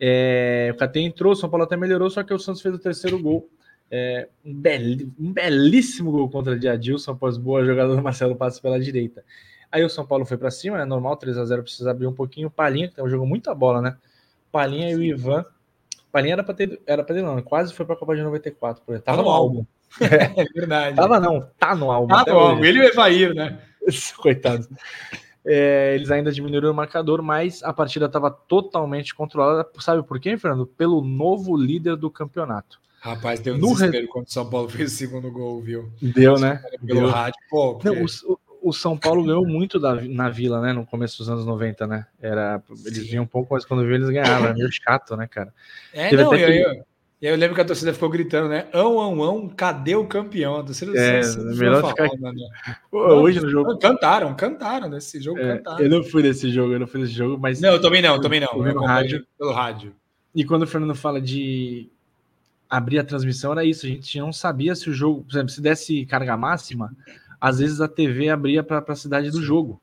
[0.00, 2.78] É, o KT entrou, o São Paulo até melhorou, só que o Santos fez o
[2.78, 3.48] terceiro gol.
[3.90, 4.80] É, um, bel,
[5.18, 9.24] um, belíssimo gol contra o Adilson após boa jogada do Marcelo Passos pela direita.
[9.72, 12.12] Aí o São Paulo foi para cima, é normal, 3 a 0 precisa abrir um
[12.12, 12.50] pouquinho.
[12.50, 13.96] Palinha, que jogou muita bola, né?
[14.52, 15.44] Palinha e o Ivan.
[16.12, 18.82] Palinha era para ter, era pra ter não, quase foi para a Copa de 94.
[18.84, 19.64] Tava tá no álbum.
[20.02, 20.96] É, é verdade.
[20.96, 22.08] Tava não, tá no álbum.
[22.08, 22.62] Tá no álbum.
[22.62, 23.58] Ele e o Evair, né?
[24.20, 24.68] Coitado.
[25.50, 29.66] É, eles ainda diminuíram o marcador, mas a partida estava totalmente controlada.
[29.78, 30.66] Sabe por quê, Fernando?
[30.66, 32.78] Pelo novo líder do campeonato.
[33.00, 34.08] Rapaz, deu um no desespero re...
[34.08, 35.90] quando o São Paulo fez o segundo gol, viu?
[36.02, 36.62] Deu, né?
[36.86, 37.08] Pelo Deu.
[37.08, 37.40] rádio.
[37.48, 40.74] Pô, Não, o, o, São Paulo ganhou muito da, na Vila, né?
[40.74, 42.06] No começo dos anos 90, né?
[42.20, 44.48] Era, eles vinham um pouco, mas quando viu eles ganhavam.
[44.48, 45.54] Era meio chato, né, cara?
[45.94, 46.78] É, Teve não, eu, que...
[46.78, 46.84] eu,
[47.20, 48.68] e aí eu lembro que a torcida ficou gritando, né?
[48.72, 50.56] Ão, ão, ão, cadê o campeão?
[50.56, 51.20] A torcida é,
[51.56, 52.08] melhor ficar...
[52.08, 52.32] Né?
[52.92, 53.76] Hoje no jogo.
[53.78, 55.84] Cantaram, cantaram nesse jogo, é, cantaram.
[55.84, 57.60] Eu não fui nesse jogo, eu não fui nesse jogo, mas.
[57.60, 58.66] Não, eu também não, eu também não.
[58.66, 59.26] Eu rádio.
[59.36, 59.94] Pelo rádio.
[60.32, 61.90] E quando o Fernando fala de
[62.70, 63.86] abrir a transmissão, era isso.
[63.86, 66.94] A gente não sabia se o jogo, por exemplo, se desse carga máxima,
[67.40, 69.80] às vezes a TV abria para a cidade do jogo.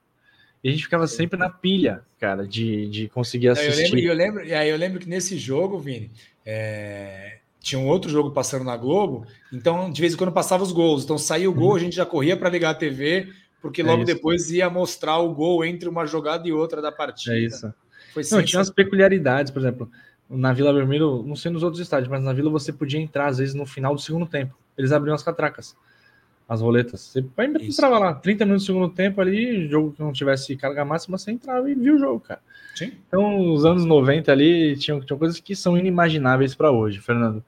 [0.66, 3.84] E a gente ficava sempre na pilha, cara, de, de conseguir assistir.
[3.84, 6.09] Eu lembro, eu lembro, e aí eu lembro que nesse jogo, Vini,
[6.43, 10.72] é, tinha um outro jogo passando na Globo, então de vez em quando passava os
[10.72, 11.03] gols.
[11.03, 13.28] Então saía o gol, a gente já corria para ligar a TV,
[13.61, 16.91] porque é logo é depois ia mostrar o gol entre uma jogada e outra da
[16.91, 17.36] partida.
[17.36, 17.72] É isso.
[18.11, 19.88] Foi não, tinha umas peculiaridades, por exemplo,
[20.28, 23.38] na Vila Vermelho, não sei nos outros estádios, mas na Vila você podia entrar às
[23.38, 24.57] vezes no final do segundo tempo.
[24.76, 25.76] Eles abriam as catracas,
[26.48, 27.02] as roletas.
[27.02, 27.26] Você
[27.62, 31.32] entrava lá, 30 minutos do segundo tempo ali, jogo que não tivesse carga máxima, você
[31.32, 32.39] entrava e viu o jogo, cara.
[32.76, 32.93] Sim.
[33.08, 37.43] Então, os anos 90 ali tinham, tinham coisas que são inimagináveis para hoje, Fernando.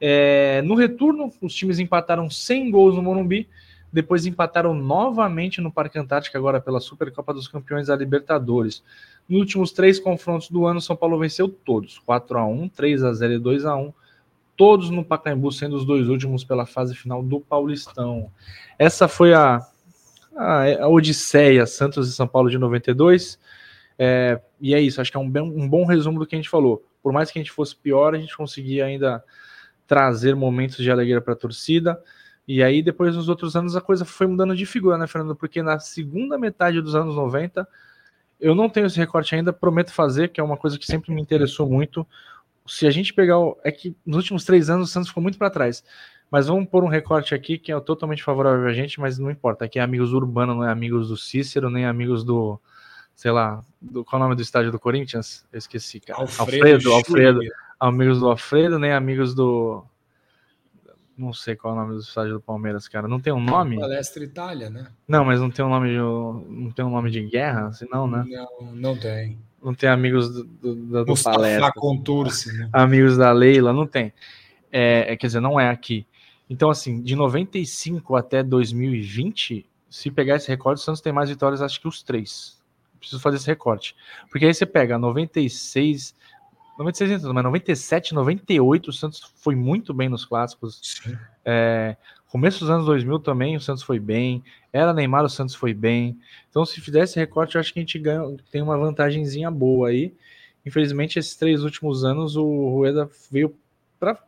[0.00, 3.46] É, no retorno, os times empataram 100 gols no Morumbi,
[3.92, 8.82] depois empataram novamente no Parque Antártico, agora pela Supercopa dos Campeões da Libertadores.
[9.28, 13.12] Nos últimos três confrontos do ano, São Paulo venceu todos: 4 a 1 3 a
[13.12, 13.92] 0 e 2 a 1
[14.60, 18.30] todos no Pacaembu, sendo os dois últimos pela fase final do Paulistão.
[18.78, 19.58] Essa foi a,
[20.36, 23.40] a, a Odisseia Santos e São Paulo de 92.
[23.98, 26.38] É, e é isso, acho que é um, bem, um bom resumo do que a
[26.38, 26.84] gente falou.
[27.02, 29.24] Por mais que a gente fosse pior, a gente conseguia ainda
[29.86, 31.98] trazer momentos de alegria para a torcida.
[32.46, 35.34] E aí, depois, nos outros anos, a coisa foi mudando de figura, né, Fernando?
[35.34, 37.66] Porque na segunda metade dos anos 90,
[38.38, 41.22] eu não tenho esse recorte ainda, prometo fazer, que é uma coisa que sempre me
[41.22, 42.06] interessou muito.
[42.66, 43.38] Se a gente pegar.
[43.38, 45.82] O, é que nos últimos três anos o Santos ficou muito para trás.
[46.30, 49.64] Mas vamos pôr um recorte aqui que é totalmente favorável a gente, mas não importa.
[49.64, 52.60] Aqui é amigos Urbano, não é amigos do Cícero, nem amigos do.
[53.16, 55.44] Sei lá, do, qual é o nome do estádio do Corinthians?
[55.52, 56.20] Eu esqueci, cara.
[56.20, 56.92] Alfredo, Alfredo.
[56.92, 57.40] Alfredo
[57.80, 59.82] amigos do Alfredo, nem amigos do.
[61.16, 63.08] Não sei qual é o nome do estádio do Palmeiras, cara.
[63.08, 63.78] Não tem um nome?
[63.78, 64.86] Palestra Itália, né?
[65.06, 68.06] Não, mas não tem um nome de, não tem um nome de guerra, assim, não,
[68.06, 68.24] né?
[68.26, 69.38] Não, não tem.
[69.62, 71.72] Não tem amigos do, do, do Palestra.
[71.72, 72.68] Contursi, né?
[72.72, 74.12] Amigos da Leila, não tem.
[74.72, 76.06] É, é, quer dizer, não é aqui.
[76.48, 81.60] Então, assim, de 95 até 2020, se pegar esse recorde, o Santos tem mais vitórias,
[81.60, 82.60] acho que os três.
[82.98, 83.94] Preciso fazer esse recorte.
[84.30, 86.14] Porque aí você pega 96,
[86.78, 91.02] 96, mas 97, 98, o Santos foi muito bem nos clássicos.
[91.44, 91.96] É,
[92.30, 94.42] começo dos anos 2000 também, o Santos foi bem.
[94.72, 96.18] Era Neymar, o Santos foi bem.
[96.48, 100.14] Então, se fizesse recorte, eu acho que a gente ganha, tem uma vantagemzinha boa aí.
[100.64, 103.54] Infelizmente, esses três últimos anos, o Rueda veio
[103.98, 104.18] para.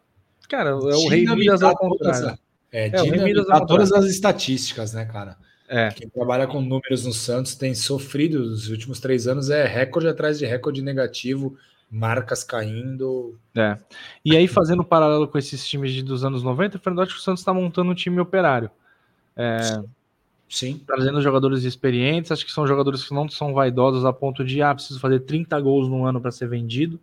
[0.49, 2.39] Cara, é o rei Midas ao contrário.
[2.71, 5.37] É, é rei Midas todas as estatísticas, né, cara?
[5.69, 5.89] É.
[5.91, 10.39] Quem trabalha com números no Santos tem sofrido nos últimos três anos, é recorde atrás
[10.39, 11.57] de recorde negativo
[11.93, 13.39] marcas caindo.
[13.55, 13.77] É.
[14.25, 17.21] E aí, fazendo um paralelo com esses times de, dos anos 90, Fernando, acho que
[17.21, 18.71] o Santos está montando um time operário.
[19.37, 19.83] É,
[20.49, 20.81] Sim.
[20.87, 24.75] Trazendo jogadores experientes, acho que são jogadores que não são vaidosos a ponto de, ah,
[24.75, 26.99] preciso fazer 30 gols no ano para ser vendido.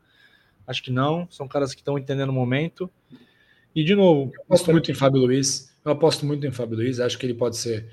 [0.66, 2.90] Acho que não, são caras que estão entendendo o momento.
[3.76, 4.32] E, de novo.
[4.36, 5.72] Eu aposto muito em Fábio Luiz.
[5.86, 7.88] Eu aposto muito em Fábio Luiz, acho que ele pode ser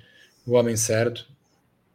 [0.47, 1.27] o homem certo.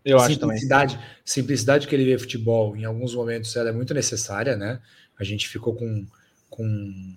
[0.04, 1.10] Eu acho simplicidade, também.
[1.24, 4.80] Simplicidade que ele vê futebol, em alguns momentos, ela é muito necessária, né?
[5.20, 6.06] A gente ficou com,
[6.50, 7.16] com,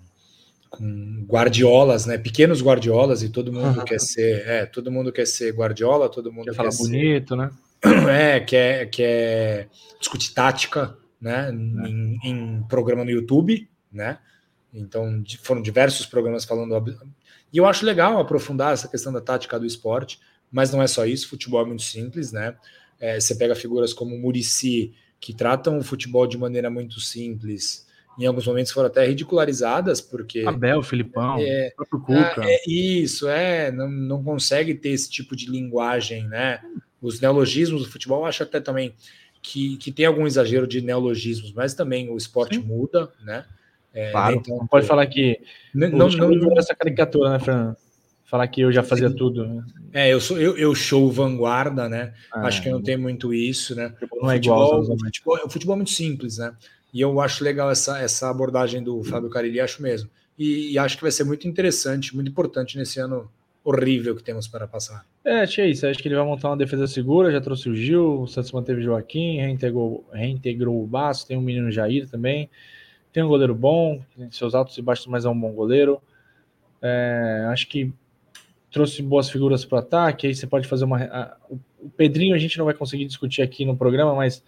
[0.69, 2.17] com guardiolas, né?
[2.17, 3.85] Pequenos guardiolas, e todo mundo uhum.
[3.85, 4.47] quer ser.
[4.47, 7.51] É, todo mundo quer ser guardiola, todo mundo quer, quer falar ser, bonito, né?
[8.09, 9.69] É, quer, quer
[9.99, 11.49] discutir tática, né?
[11.49, 11.51] É.
[11.51, 14.19] Em, em programa no YouTube, né?
[14.73, 16.97] Então, foram diversos programas falando.
[17.51, 20.19] E eu acho legal aprofundar essa questão da tática do esporte
[20.55, 22.55] mas não é só isso, futebol é muito simples, né?
[22.97, 27.85] É, você pega figuras como Murici, que tratam o futebol de maneira muito simples,
[28.17, 30.45] em alguns momentos foram até ridicularizadas, porque.
[30.47, 32.45] Abel, Filipão, é, próprio Cuca.
[32.45, 36.61] É, é, isso, é, não, não consegue ter esse tipo de linguagem, né?
[37.01, 38.95] Os neologismos do futebol, eu acho até também
[39.41, 42.61] que, que tem algum exagero de neologismos, mas também o esporte Sim.
[42.61, 43.43] muda, né?
[43.93, 45.41] É, claro, então, não pode falar que.
[45.73, 47.75] Não, não, não essa caricatura, né, Fernando?
[48.25, 49.15] Falar que eu já fazia Sim.
[49.15, 49.45] tudo.
[49.45, 49.63] Né?
[49.93, 52.13] É, eu sou eu, eu show vanguarda, né?
[52.31, 53.93] Ah, Acho que não tem muito isso, né?
[54.21, 54.81] Não é igual.
[54.81, 56.53] O futebol, o futebol é muito simples, né?
[56.93, 60.09] E eu acho legal essa, essa abordagem do Fábio Carilli, acho mesmo.
[60.37, 63.29] E, e, acho que vai ser muito interessante, muito importante nesse ano
[63.63, 65.05] horrível que temos para passar.
[65.23, 65.87] É, achei isso.
[65.87, 68.81] Acho que ele vai montar uma defesa segura, já trouxe o Gil, o Santos manteve
[68.81, 72.49] o Joaquim, reintegrou, reintegrou o Baço, tem o menino Jair também.
[73.11, 74.01] Tem um goleiro bom,
[74.31, 76.01] seus altos e baixos, mas é um bom goleiro.
[76.81, 77.93] É, acho que
[78.75, 81.01] trouxe boas figuras para o ataque, aí você pode fazer uma.
[81.01, 81.37] A,
[81.79, 84.43] o Pedrinho a gente não vai conseguir discutir aqui no programa, mas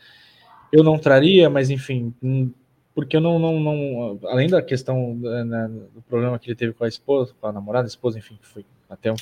[0.69, 2.51] eu não traria, mas enfim, hum,
[2.93, 6.83] porque eu não, não, não além da questão né, do problema que ele teve com
[6.83, 9.15] a esposa, com a namorada, a esposa, enfim, que foi até um,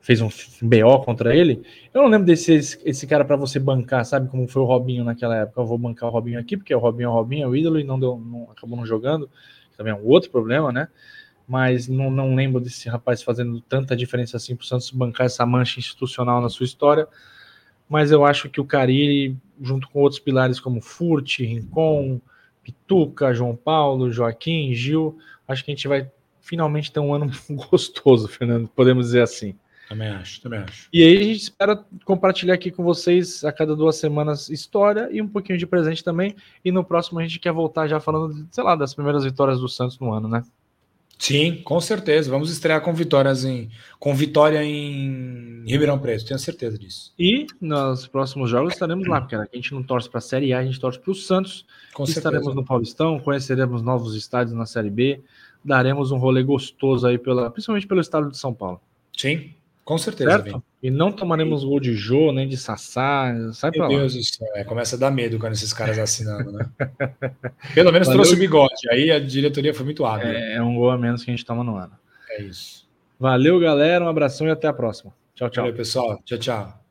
[0.00, 0.28] fez um
[0.60, 1.62] BO contra ele.
[1.92, 5.04] Eu não lembro desse esse, esse cara para você bancar, sabe como foi o Robinho
[5.04, 5.60] naquela época.
[5.60, 7.78] Eu vou bancar o Robinho aqui porque o Robinho é o Robinho, é o ídolo
[7.78, 9.30] e não deu, não, acabou não jogando.
[9.76, 10.88] Também é um outro problema, né?
[11.46, 15.44] Mas não, não lembro desse rapaz fazendo tanta diferença assim para o Santos bancar essa
[15.44, 17.06] mancha institucional na sua história.
[17.88, 22.20] Mas eu acho que o Carille, junto com outros pilares como Furt, Rincon,
[22.62, 27.30] Pituca, João Paulo, Joaquim, Gil, acho que a gente vai finalmente ter um ano
[27.70, 29.54] gostoso, Fernando, podemos dizer assim.
[29.88, 30.88] Também acho, também acho.
[30.90, 35.20] E aí a gente espera compartilhar aqui com vocês a cada duas semanas história e
[35.20, 36.34] um pouquinho de presente também.
[36.64, 39.68] E no próximo a gente quer voltar já falando, sei lá, das primeiras vitórias do
[39.68, 40.42] Santos no ano, né?
[41.18, 42.30] Sim, com certeza.
[42.30, 47.12] Vamos estrear com vitórias em com vitória em Ribeirão Preto, tenho certeza disso.
[47.18, 50.58] E nos próximos jogos estaremos lá, porque a gente não torce para a Série A,
[50.58, 51.64] a gente torce para o Santos.
[51.94, 52.54] Com estaremos certeza.
[52.54, 55.22] no Paulistão, conheceremos novos estádios na Série B,
[55.64, 58.80] daremos um rolê gostoso aí pela, principalmente pelo estado de São Paulo.
[59.16, 59.54] Sim,
[59.84, 60.62] Com certeza.
[60.82, 63.34] E não tomaremos gol de Jô, nem de Sassá.
[63.52, 66.66] Sai Meu Deus do céu, é, começa a dar medo quando esses caras assinando, né?
[67.74, 68.22] Pelo menos Valeu.
[68.22, 70.28] trouxe o bigode, aí a diretoria foi muito hábil.
[70.28, 71.92] É, é um gol a menos que a gente toma no ano.
[72.30, 72.88] É isso.
[73.20, 74.04] Valeu, galera.
[74.04, 75.12] Um abração e até a próxima.
[75.34, 75.64] Tchau, tchau.
[75.64, 76.20] Valeu, pessoal.
[76.24, 76.83] Tchau, tchau.